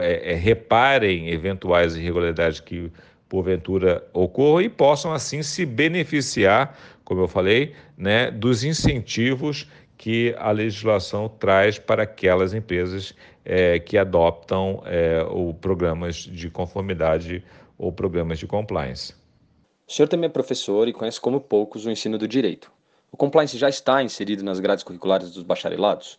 é, 0.00 0.32
é, 0.32 0.34
reparem 0.34 1.28
eventuais 1.28 1.94
irregularidades 1.94 2.58
que 2.58 2.90
porventura 3.28 4.02
ocorram 4.14 4.62
e 4.62 4.70
possam 4.70 5.12
assim 5.12 5.42
se 5.42 5.66
beneficiar, 5.66 6.74
como 7.04 7.20
eu 7.20 7.28
falei, 7.28 7.74
né, 7.98 8.30
dos 8.30 8.64
incentivos 8.64 9.68
que 9.96 10.34
a 10.38 10.50
legislação 10.50 11.28
traz 11.28 11.78
para 11.78 12.02
aquelas 12.02 12.52
empresas 12.52 13.14
é, 13.44 13.78
que 13.78 13.96
adoptam 13.96 14.82
é, 14.84 15.22
ou 15.28 15.54
programas 15.54 16.16
de 16.16 16.50
conformidade 16.50 17.44
ou 17.78 17.92
programas 17.92 18.38
de 18.38 18.46
compliance. 18.46 19.14
O 19.86 19.92
senhor 19.92 20.08
também 20.08 20.26
é 20.26 20.30
professor 20.30 20.88
e 20.88 20.92
conhece 20.92 21.20
como 21.20 21.40
poucos 21.40 21.86
o 21.86 21.90
ensino 21.90 22.18
do 22.18 22.26
direito. 22.26 22.72
O 23.12 23.16
compliance 23.16 23.56
já 23.56 23.68
está 23.68 24.02
inserido 24.02 24.42
nas 24.42 24.58
grades 24.58 24.82
curriculares 24.82 25.30
dos 25.30 25.42
bacharelados? 25.42 26.18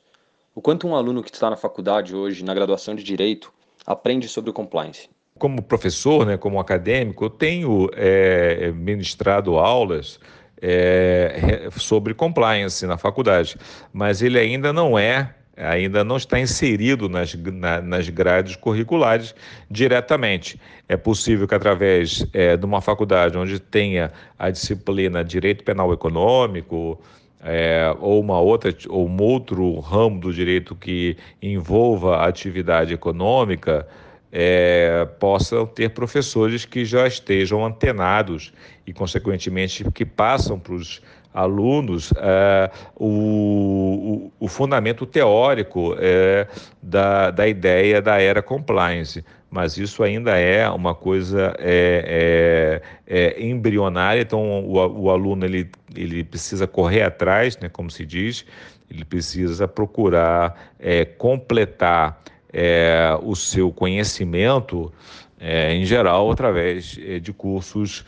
O 0.56 0.62
quanto 0.62 0.88
um 0.88 0.96
aluno 0.96 1.22
que 1.22 1.30
está 1.30 1.50
na 1.50 1.58
faculdade 1.58 2.16
hoje, 2.16 2.44
na 2.44 2.54
graduação 2.54 2.96
de 2.96 3.04
direito, 3.04 3.54
aprende 3.86 4.28
sobre 4.28 4.50
o 4.50 4.54
compliance? 4.54 5.10
Como 5.38 5.62
professor, 5.62 6.26
né, 6.26 6.38
como 6.38 6.60
acadêmico, 6.60 7.26
eu 7.26 7.30
tenho 7.30 7.90
é, 7.94 8.72
ministrado 8.72 9.60
aulas 9.60 10.20
é, 10.62 11.70
sobre 11.78 12.14
compliance 12.14 12.86
na 12.86 12.98
faculdade, 12.98 13.58
mas 13.94 14.22
ele 14.22 14.40
ainda 14.40 14.74
não 14.74 14.98
é, 14.98 15.34
ainda 15.56 16.04
não 16.04 16.18
está 16.18 16.40
inserido 16.40 17.10
nas, 17.10 17.34
na, 17.34 17.82
nas 17.82 18.10
grades 18.10 18.56
curriculares 18.56 19.34
diretamente. 19.70 20.60
É 20.88 20.96
possível 20.96 21.48
que 21.48 21.56
através 21.56 22.26
é, 22.34 22.56
de 22.56 22.66
uma 22.66 22.82
faculdade 22.82 23.38
onde 23.38 23.60
tenha 23.60 24.12
a 24.38 24.50
disciplina 24.50 25.24
Direito 25.24 25.64
Penal 25.64 25.92
Econômico, 25.92 27.00
é, 27.44 27.96
ou 28.00 28.20
uma 28.20 28.40
outra 28.40 28.76
ou 28.90 29.08
um 29.08 29.22
outro 29.22 29.80
ramo 29.80 30.20
do 30.20 30.34
direito 30.34 30.76
que 30.76 31.16
envolva 31.42 32.26
atividade 32.26 32.94
econômica 32.94 33.88
é, 34.32 35.08
possam 35.20 35.66
ter 35.66 35.90
professores 35.90 36.66
que 36.66 36.84
já 36.86 37.08
estejam 37.08 37.66
antenados 37.66 38.54
e, 38.86 38.94
consequentemente, 38.94 39.84
que 39.92 40.06
passam 40.06 40.60
para 40.60 40.74
os 40.74 41.02
alunos 41.34 42.12
é, 42.18 42.72
o, 42.96 44.32
o, 44.40 44.46
o, 44.46 44.48
fundamento 44.48 45.06
teórico 45.06 45.96
é, 46.00 46.48
da, 46.82 47.30
da 47.30 47.48
ideia 47.48 48.02
da 48.02 48.20
era 48.20 48.42
compliance. 48.42 49.24
Mas 49.50 49.78
isso 49.78 50.04
ainda 50.04 50.36
é 50.38 50.68
uma 50.70 50.94
coisa 50.94 51.56
é, 51.60 52.82
é, 53.08 53.36
é 53.38 53.46
embrionária, 53.46 54.22
então 54.22 54.66
o, 54.66 55.04
o, 55.04 55.10
aluno 55.10 55.46
ele, 55.46 55.70
ele 55.96 56.24
precisa 56.24 56.68
correr 56.68 57.04
atrás, 57.04 57.58
né, 57.58 57.70
como 57.70 57.90
se 57.90 58.06
diz, 58.06 58.46
ele 58.90 59.06
precisa 59.06 59.68
procurar 59.68 60.74
é, 60.80 61.06
completar 61.06 62.22
é, 62.58 63.16
o 63.22 63.36
seu 63.36 63.72
conhecimento 63.72 64.92
é, 65.40 65.76
em 65.76 65.86
geral 65.86 66.32
através 66.32 67.00
é, 67.00 67.20
de 67.20 67.32
cursos 67.32 68.04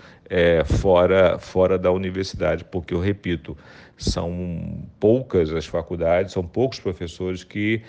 fora, 0.80 1.40
fora 1.40 1.76
da 1.76 1.92
universidade, 1.92 2.64
porque 2.64 2.94
eu 2.94 3.00
repito, 3.00 3.58
são 3.98 4.84
poucas 5.00 5.52
as 5.52 5.66
faculdades, 5.66 6.34
são 6.34 6.44
poucos 6.44 6.80
professores 6.80 7.44
que 7.44 7.82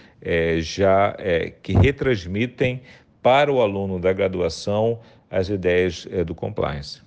já 0.63 1.15
que 1.63 1.75
retransmitem 1.75 2.81
para 3.23 3.53
o 3.53 3.61
aluno 3.61 4.01
da 4.01 4.11
graduação 4.15 5.01
as 5.31 5.51
ideias 5.51 6.09
é, 6.11 6.25
do 6.25 6.35
compliance. 6.35 7.03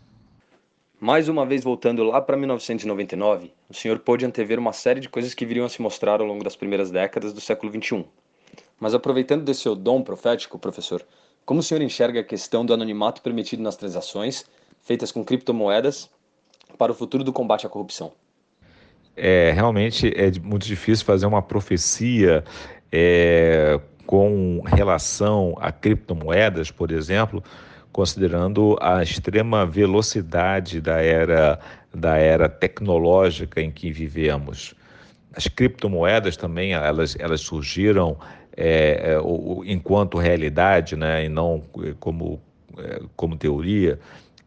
Mais 1.00 1.28
uma 1.28 1.46
vez 1.46 1.64
voltando 1.64 2.04
lá 2.04 2.22
para 2.22 2.38
1999, 2.38 3.52
o 3.68 3.74
senhor 3.74 4.00
pôde 4.00 4.26
antever 4.26 4.58
uma 4.58 4.72
série 4.72 5.02
de 5.02 5.10
coisas 5.10 5.34
que 5.34 5.46
viriam 5.46 5.66
a 5.66 5.70
se 5.70 5.82
mostrar 5.82 6.22
ao 6.22 6.28
longo 6.28 6.44
das 6.44 6.56
primeiras 6.56 6.90
décadas 6.92 7.34
do 7.34 7.42
século 7.42 7.74
XXI. 7.74 8.06
Mas 8.80 8.94
aproveitando 8.94 9.44
desse 9.44 9.62
seu 9.62 9.76
dom 9.76 10.02
profético, 10.02 10.60
professor, 10.60 11.06
como 11.46 11.60
o 11.60 11.64
senhor 11.64 11.82
enxerga 11.82 12.20
a 12.20 12.24
questão 12.24 12.66
do 12.66 12.74
anonimato 12.74 13.22
permitido 13.22 13.62
nas 13.62 13.76
transações 13.76 14.46
feitas 14.82 15.12
com 15.12 15.24
criptomoedas 15.24 16.10
para 16.78 16.92
o 16.92 16.96
futuro 16.96 17.24
do 17.24 17.34
combate 17.34 17.66
à 17.66 17.70
corrupção? 17.70 18.14
É, 19.16 19.52
realmente 19.52 20.12
é 20.16 20.32
muito 20.42 20.66
difícil 20.66 21.06
fazer 21.06 21.26
uma 21.26 21.42
profecia 21.42 22.44
é, 22.92 23.80
com 24.06 24.62
relação 24.66 25.56
a 25.60 25.72
criptomoedas, 25.72 26.72
por 26.72 26.92
exemplo, 26.92 27.44
considerando 27.92 28.78
a 28.82 29.04
extrema 29.04 29.66
velocidade 29.66 30.82
da 30.82 31.00
era 31.00 31.60
da 31.94 32.18
era 32.18 32.50
tecnológica 32.50 33.62
em 33.62 33.70
que 33.70 33.92
vivemos. 33.92 34.74
As 35.36 35.48
criptomoedas 35.48 36.36
também 36.36 36.74
elas, 36.74 37.16
elas 37.20 37.42
surgiram 37.42 38.18
é, 38.56 39.16
é, 39.16 39.72
enquanto 39.72 40.18
realidade, 40.18 40.96
né, 40.96 41.26
e 41.26 41.30
não 41.30 41.64
é, 41.84 41.94
como, 42.00 42.42
é, 42.78 43.02
como 43.16 43.36
teoria, 43.36 44.00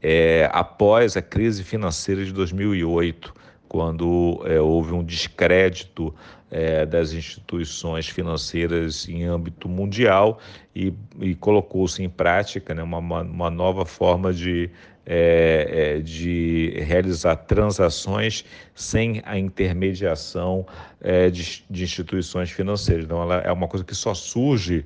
é, 0.03 0.49
após 0.53 1.17
a 1.17 1.23
crise 1.23 1.65
financeira 1.65 2.25
de 2.25 2.33
2008 2.33 3.35
quando 3.69 4.43
é, 4.45 4.61
houve 4.61 4.93
um 4.93 5.05
descrédito 5.05 6.15
é, 6.51 6.87
das 6.87 7.13
instituições 7.13 8.09
financeiras 8.09 9.09
em 9.09 9.25
âmbito 9.25 9.69
mundial 9.69 10.39
e, 10.75 10.95
e 11.21 11.35
colocou-se 11.35 12.03
em 12.03 12.09
prática 12.09 12.75
né, 12.75 12.83
uma, 12.83 12.99
uma 12.99 13.51
nova 13.51 13.85
forma 13.85 14.33
de, 14.33 14.71
é, 15.07 15.95
é, 15.97 16.01
de 16.01 16.75
realizar 16.85 17.37
transações 17.37 18.45
sem 18.75 19.23
a 19.25 19.39
intermediação 19.39 20.67
é, 21.01 21.31
de, 21.31 21.65
de, 21.71 21.85
instituições 21.85 22.51
financeiras. 22.51 23.05
Então, 23.05 23.23
ela 23.23 23.37
é 23.37 23.53
uma 23.53 23.69
coisa 23.69 23.85
que 23.85 23.95
só 23.95 24.13
surge, 24.15 24.85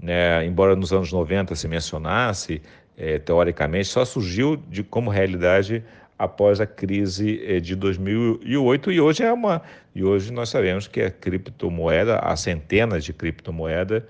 né, 0.00 0.46
embora 0.46 0.76
nos 0.76 0.92
anos 0.92 1.12
90 1.12 1.56
se 1.56 1.66
mencionasse, 1.66 2.62
é, 2.96 3.18
teoricamente, 3.18 3.88
só 3.88 4.04
surgiu 4.04 4.56
de, 4.56 4.84
como 4.84 5.10
realidade 5.10 5.84
após 6.18 6.60
a 6.60 6.66
crise 6.66 7.40
eh, 7.46 7.60
de 7.60 7.76
2008 7.76 8.90
e 8.90 9.00
hoje 9.00 9.22
é 9.22 9.32
uma 9.32 9.62
e 9.94 10.02
hoje 10.02 10.32
nós 10.32 10.48
sabemos 10.48 10.88
que 10.88 11.00
a 11.00 11.10
criptomoeda, 11.10 12.18
há 12.18 12.34
centenas 12.34 13.04
de 13.04 13.12
criptomoedas, 13.12 14.02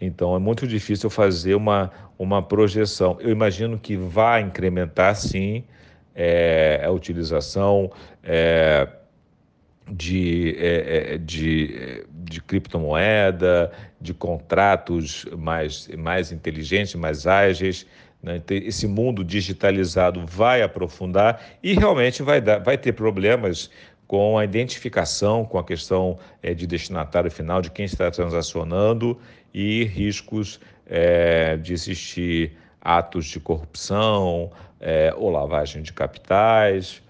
então 0.00 0.34
é 0.34 0.38
muito 0.38 0.66
difícil 0.66 1.08
fazer 1.08 1.54
uma, 1.54 1.90
uma 2.18 2.42
projeção. 2.42 3.16
Eu 3.20 3.30
imagino 3.30 3.78
que 3.78 3.96
vai 3.96 4.42
incrementar 4.42 5.14
sim 5.16 5.64
é, 6.14 6.82
a 6.84 6.90
utilização 6.90 7.90
é, 8.22 8.88
de, 9.90 10.56
é, 10.58 11.18
de, 11.18 12.04
de 12.10 12.40
criptomoeda, 12.42 13.70
de 14.00 14.14
contratos 14.14 15.24
mais, 15.36 15.88
mais 15.96 16.32
inteligentes, 16.32 16.94
mais 16.94 17.26
ágeis. 17.26 17.86
Né? 18.22 18.42
Esse 18.50 18.86
mundo 18.86 19.24
digitalizado 19.24 20.24
vai 20.26 20.62
aprofundar 20.62 21.40
e 21.62 21.74
realmente 21.74 22.22
vai, 22.22 22.40
dar, 22.40 22.58
vai 22.58 22.78
ter 22.78 22.92
problemas 22.92 23.70
com 24.06 24.38
a 24.38 24.44
identificação, 24.44 25.44
com 25.44 25.58
a 25.58 25.64
questão 25.64 26.18
é, 26.42 26.52
de 26.52 26.66
destinatário 26.66 27.30
final, 27.30 27.62
de 27.62 27.70
quem 27.70 27.86
está 27.86 28.10
transacionando 28.10 29.18
e 29.54 29.84
riscos 29.84 30.60
é, 30.86 31.56
de 31.56 31.72
existir 31.72 32.52
atos 32.80 33.26
de 33.26 33.40
corrupção 33.40 34.50
é, 34.80 35.14
ou 35.16 35.30
lavagem 35.30 35.82
de 35.82 35.92
capitais. 35.92 37.02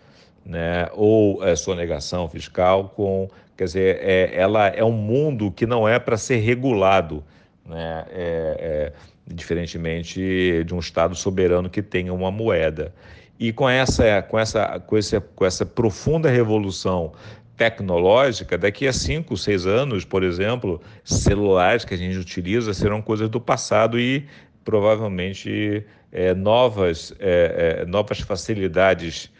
né, 0.44 0.88
ou 0.92 1.42
é, 1.42 1.56
sonegação 1.56 2.28
fiscal 2.28 2.92
com, 2.94 3.28
quer 3.56 3.64
dizer, 3.64 3.98
é, 4.02 4.30
ela 4.34 4.68
é 4.68 4.84
um 4.84 4.92
mundo 4.92 5.50
que 5.50 5.66
não 5.66 5.88
é 5.88 5.98
para 5.98 6.16
ser 6.16 6.36
regulado, 6.36 7.24
né, 7.64 8.04
é, 8.10 8.56
é, 8.58 8.92
diferentemente 9.26 10.62
de 10.64 10.74
um 10.74 10.78
Estado 10.78 11.14
soberano 11.14 11.70
que 11.70 11.82
tenha 11.82 12.12
uma 12.12 12.30
moeda. 12.30 12.94
E 13.38 13.52
com 13.52 13.68
essa, 13.68 14.22
com 14.22 14.38
essa, 14.38 14.78
com 14.80 14.96
essa, 14.96 15.20
com 15.20 15.44
essa 15.44 15.66
profunda 15.66 16.30
revolução 16.30 17.12
tecnológica, 17.56 18.58
daqui 18.58 18.86
a 18.86 18.92
cinco, 18.92 19.36
seis 19.36 19.66
anos, 19.66 20.04
por 20.04 20.22
exemplo, 20.22 20.80
celulares 21.04 21.84
que 21.84 21.94
a 21.94 21.96
gente 21.96 22.18
utiliza 22.18 22.74
serão 22.74 23.00
coisas 23.00 23.28
do 23.28 23.40
passado 23.40 23.98
e 23.98 24.26
provavelmente 24.64 25.84
é, 26.10 26.34
novas, 26.34 27.14
é, 27.18 27.82
é, 27.82 27.84
novas 27.84 28.20
facilidades 28.20 29.30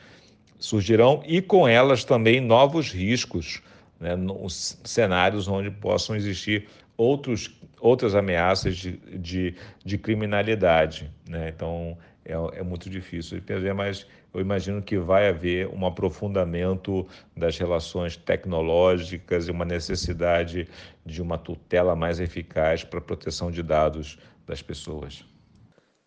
surgirão 0.59 1.23
e 1.27 1.43
com 1.43 1.69
elas 1.69 2.05
também 2.05 2.41
novos 2.41 2.93
riscos, 2.93 3.63
né, 4.01 4.17
nos 4.17 4.79
cenários 4.85 5.47
onde 5.49 5.71
possam 5.71 6.17
existir 6.17 6.69
outros, 6.97 7.51
outras 7.81 8.15
ameaças 8.15 8.77
de, 8.77 8.93
de, 9.19 9.55
de 9.85 9.99
criminalidade. 9.99 11.11
Né? 11.29 11.53
Então, 11.55 11.99
é, 12.25 12.33
é, 12.33 12.63
muito 12.63 12.89
difícil 12.89 13.41
de 13.41 13.73
mas 13.73 14.07
eu 14.35 14.41
imagino 14.41 14.83
que 14.83 14.99
vai 14.99 15.29
haver 15.29 15.69
um 15.69 15.87
aprofundamento 15.87 17.07
das 17.37 17.57
relações 17.57 18.17
tecnológicas 18.17 19.47
e 19.47 19.51
uma 19.51 19.65
necessidade 19.65 20.69
de 21.07 21.23
uma 21.23 21.39
tutela 21.39 21.95
mais 21.95 22.19
eficaz 22.19 22.83
para 22.83 22.99
a 22.99 23.03
proteção 23.03 23.51
de 23.51 23.63
dados 23.63 24.19
das 24.47 24.61
pessoas. 24.61 25.25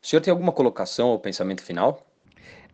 O 0.02 0.08
senhor 0.08 0.22
tem 0.22 0.32
alguma 0.32 0.52
colocação 0.52 1.10
ou 1.10 1.20
pensamento 1.20 1.64
final? 1.64 2.06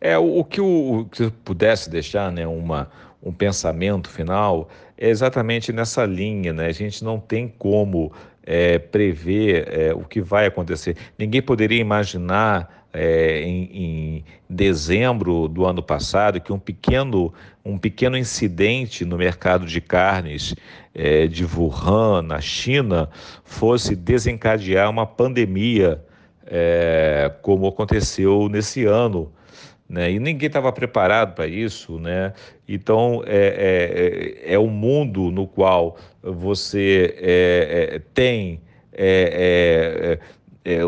É, 0.00 0.18
o, 0.18 0.40
o 0.40 0.44
que 0.44 0.60
eu, 0.60 1.08
que 1.10 1.22
eu 1.22 1.30
pudesse 1.44 1.88
deixar, 1.88 2.30
né, 2.32 2.46
uma, 2.46 2.90
um 3.22 3.32
pensamento 3.32 4.10
final, 4.10 4.68
é 4.98 5.08
exatamente 5.08 5.72
nessa 5.72 6.04
linha, 6.04 6.52
né? 6.52 6.66
A 6.66 6.72
gente 6.72 7.02
não 7.02 7.18
tem 7.18 7.48
como 7.48 8.12
é, 8.42 8.78
prever 8.78 9.66
é, 9.68 9.94
o 9.94 10.04
que 10.04 10.20
vai 10.20 10.46
acontecer. 10.46 10.96
Ninguém 11.18 11.40
poderia 11.40 11.80
imaginar 11.80 12.83
é, 12.94 13.42
em, 13.42 13.70
em, 13.72 14.24
dezembro 14.48 15.48
do 15.48 15.66
ano 15.66 15.82
passado 15.82 16.40
que 16.40 16.52
um 16.52 16.58
pequeno, 16.58 17.34
um 17.64 17.76
pequeno 17.76 18.16
incidente 18.16 19.04
no 19.04 19.18
mercado 19.18 19.66
de 19.66 19.80
carnes 19.80 20.54
é, 20.94 21.26
de 21.26 21.44
Wuhan, 21.44 22.22
na 22.22 22.40
China, 22.40 23.10
fosse 23.42 23.96
desencadear 23.96 24.88
uma 24.88 25.06
pandemia, 25.06 26.00
é, 26.46 27.32
como 27.42 27.66
aconteceu 27.66 28.48
nesse 28.48 28.84
ano 28.84 29.32
né? 29.88 30.10
E 30.10 30.18
ninguém 30.18 30.46
estava 30.46 30.72
preparado 30.72 31.34
para 31.34 31.46
isso, 31.46 31.98
né? 31.98 32.32
Então 32.66 33.22
é, 33.26 34.42
é, 34.46 34.50
é, 34.50 34.54
é 34.54 34.58
um 34.58 34.68
mundo 34.68 35.30
no 35.30 35.46
qual 35.46 35.96
você 36.22 37.14
é, 37.18 37.94
é 37.96 37.98
tem 38.14 38.60
é, 38.92 40.18
é, 40.64 40.80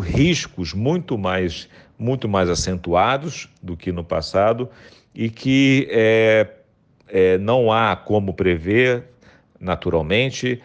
riscos 0.00 0.72
muito 0.72 1.18
mais 1.18 1.68
muito 1.98 2.28
mais 2.28 2.50
acentuados 2.50 3.48
do 3.62 3.76
que 3.76 3.90
no 3.90 4.04
passado 4.04 4.68
e 5.14 5.30
que 5.30 5.88
não 7.40 7.72
há 7.72 7.96
como 7.96 8.34
prever 8.34 9.04
naturalmente 9.58 10.60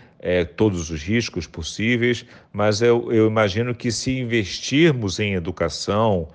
todos 0.57 0.91
os 0.91 1.01
riscos 1.01 1.47
possíveis, 1.47 2.25
mas 2.51 2.81
eu, 2.81 3.11
eu 3.13 3.27
imagino 3.27 3.73
que 3.73 3.91
se 3.93 4.19
investirmos 4.19 5.21
em 5.21 5.35
educação 5.35 6.27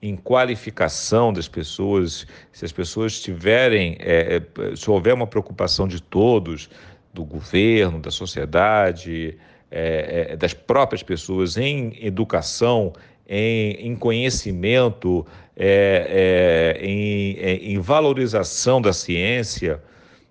em 0.00 0.16
qualificação 0.16 1.32
das 1.32 1.48
pessoas, 1.48 2.26
se 2.52 2.64
as 2.64 2.72
pessoas 2.72 3.20
tiverem, 3.20 3.96
é, 3.98 4.36
é, 4.36 4.76
se 4.76 4.88
houver 4.90 5.12
uma 5.14 5.26
preocupação 5.26 5.88
de 5.88 6.00
todos, 6.00 6.70
do 7.12 7.24
governo, 7.24 7.98
da 7.98 8.10
sociedade, 8.10 9.36
é, 9.70 10.28
é, 10.30 10.36
das 10.36 10.54
próprias 10.54 11.02
pessoas 11.02 11.56
em 11.56 11.92
educação, 12.00 12.92
em, 13.28 13.72
em 13.72 13.96
conhecimento, 13.96 15.26
é, 15.56 16.76
é, 16.78 16.86
em, 16.86 17.74
em 17.74 17.78
valorização 17.78 18.80
da 18.80 18.92
ciência, 18.92 19.82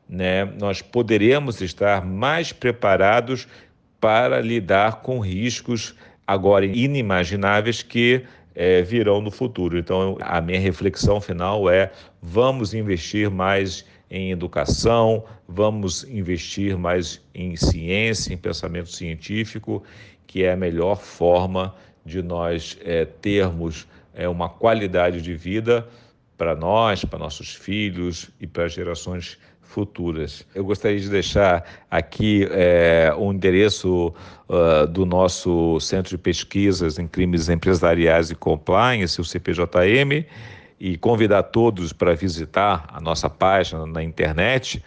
né, 0.09 0.45
nós 0.45 0.81
poderemos 0.81 1.61
estar 1.61 2.05
mais 2.05 2.51
preparados 2.53 3.47
para 3.99 4.39
lidar 4.39 5.01
com 5.01 5.19
riscos 5.19 5.95
agora 6.25 6.65
inimagináveis 6.65 7.83
que 7.83 8.23
é, 8.55 8.81
virão 8.81 9.21
no 9.21 9.29
futuro. 9.29 9.77
Então, 9.77 10.17
a 10.19 10.41
minha 10.41 10.59
reflexão 10.59 11.21
final 11.21 11.69
é: 11.69 11.91
vamos 12.21 12.73
investir 12.73 13.29
mais 13.29 13.85
em 14.09 14.31
educação, 14.31 15.23
vamos 15.47 16.03
investir 16.05 16.77
mais 16.77 17.21
em 17.33 17.55
ciência, 17.55 18.33
em 18.33 18.37
pensamento 18.37 18.89
científico, 18.89 19.83
que 20.25 20.43
é 20.43 20.53
a 20.53 20.57
melhor 20.57 20.97
forma 20.97 21.75
de 22.05 22.21
nós 22.21 22.77
é, 22.83 23.05
termos 23.05 23.87
é, 24.13 24.27
uma 24.27 24.49
qualidade 24.49 25.21
de 25.21 25.35
vida 25.35 25.87
para 26.37 26.55
nós, 26.55 27.03
para 27.03 27.19
nossos 27.19 27.53
filhos 27.53 28.29
e 28.39 28.47
para 28.47 28.67
gerações 28.67 29.37
futuras. 29.61 30.45
Eu 30.55 30.63
gostaria 30.63 30.99
de 30.99 31.09
deixar 31.09 31.63
aqui 31.91 32.47
é, 32.51 33.13
o 33.17 33.31
endereço 33.33 34.13
uh, 34.47 34.87
do 34.87 35.05
nosso 35.05 35.79
Centro 35.81 36.11
de 36.11 36.17
Pesquisas 36.17 36.97
em 36.97 37.07
Crimes 37.07 37.49
Empresariais 37.49 38.31
e 38.31 38.35
Compliance, 38.35 39.19
o 39.19 39.25
CPJM, 39.25 40.25
e 40.79 40.97
convidar 40.97 41.43
todos 41.43 41.93
para 41.93 42.15
visitar 42.15 42.87
a 42.91 42.99
nossa 43.01 43.29
página 43.29 43.85
na 43.85 44.03
internet. 44.03 44.83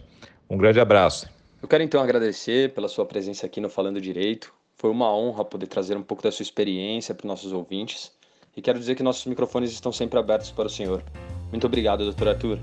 Um 0.49 0.57
grande 0.57 0.79
abraço. 0.79 1.29
Eu 1.61 1.68
quero 1.68 1.83
então 1.83 2.01
agradecer 2.01 2.72
pela 2.72 2.89
sua 2.89 3.05
presença 3.05 3.47
aqui 3.47 3.61
no 3.61 3.68
Falando 3.68 4.01
Direito. 4.01 4.55
Foi 4.77 4.91
uma 4.91 5.12
honra 5.12 5.45
poder 5.45 5.66
trazer 5.66 5.97
um 5.97 6.03
pouco 6.03 6.22
da 6.22 6.31
sua 6.31 6.43
experiência 6.43 7.14
para 7.14 7.24
os 7.24 7.29
nossos 7.29 7.53
ouvintes. 7.53 8.12
E 8.57 8.62
quero 8.62 8.79
dizer 8.79 8.95
que 8.95 9.03
nossos 9.03 9.27
microfones 9.27 9.72
estão 9.72 9.91
sempre 9.91 10.18
abertos 10.18 10.51
para 10.51 10.66
o 10.66 10.70
senhor. 10.70 11.03
Muito 11.51 11.66
obrigado, 11.66 12.05
doutor 12.05 12.29
Arthur. 12.29 12.59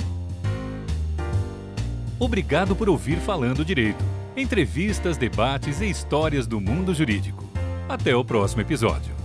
Obrigado 2.19 2.75
por 2.75 2.89
ouvir 2.89 3.17
Falando 3.17 3.65
Direito. 3.65 4.03
Entrevistas, 4.35 5.17
debates 5.17 5.81
e 5.81 5.89
histórias 5.89 6.47
do 6.47 6.59
mundo 6.59 6.93
jurídico. 6.93 7.43
Até 7.87 8.15
o 8.15 8.23
próximo 8.23 8.61
episódio. 8.61 9.22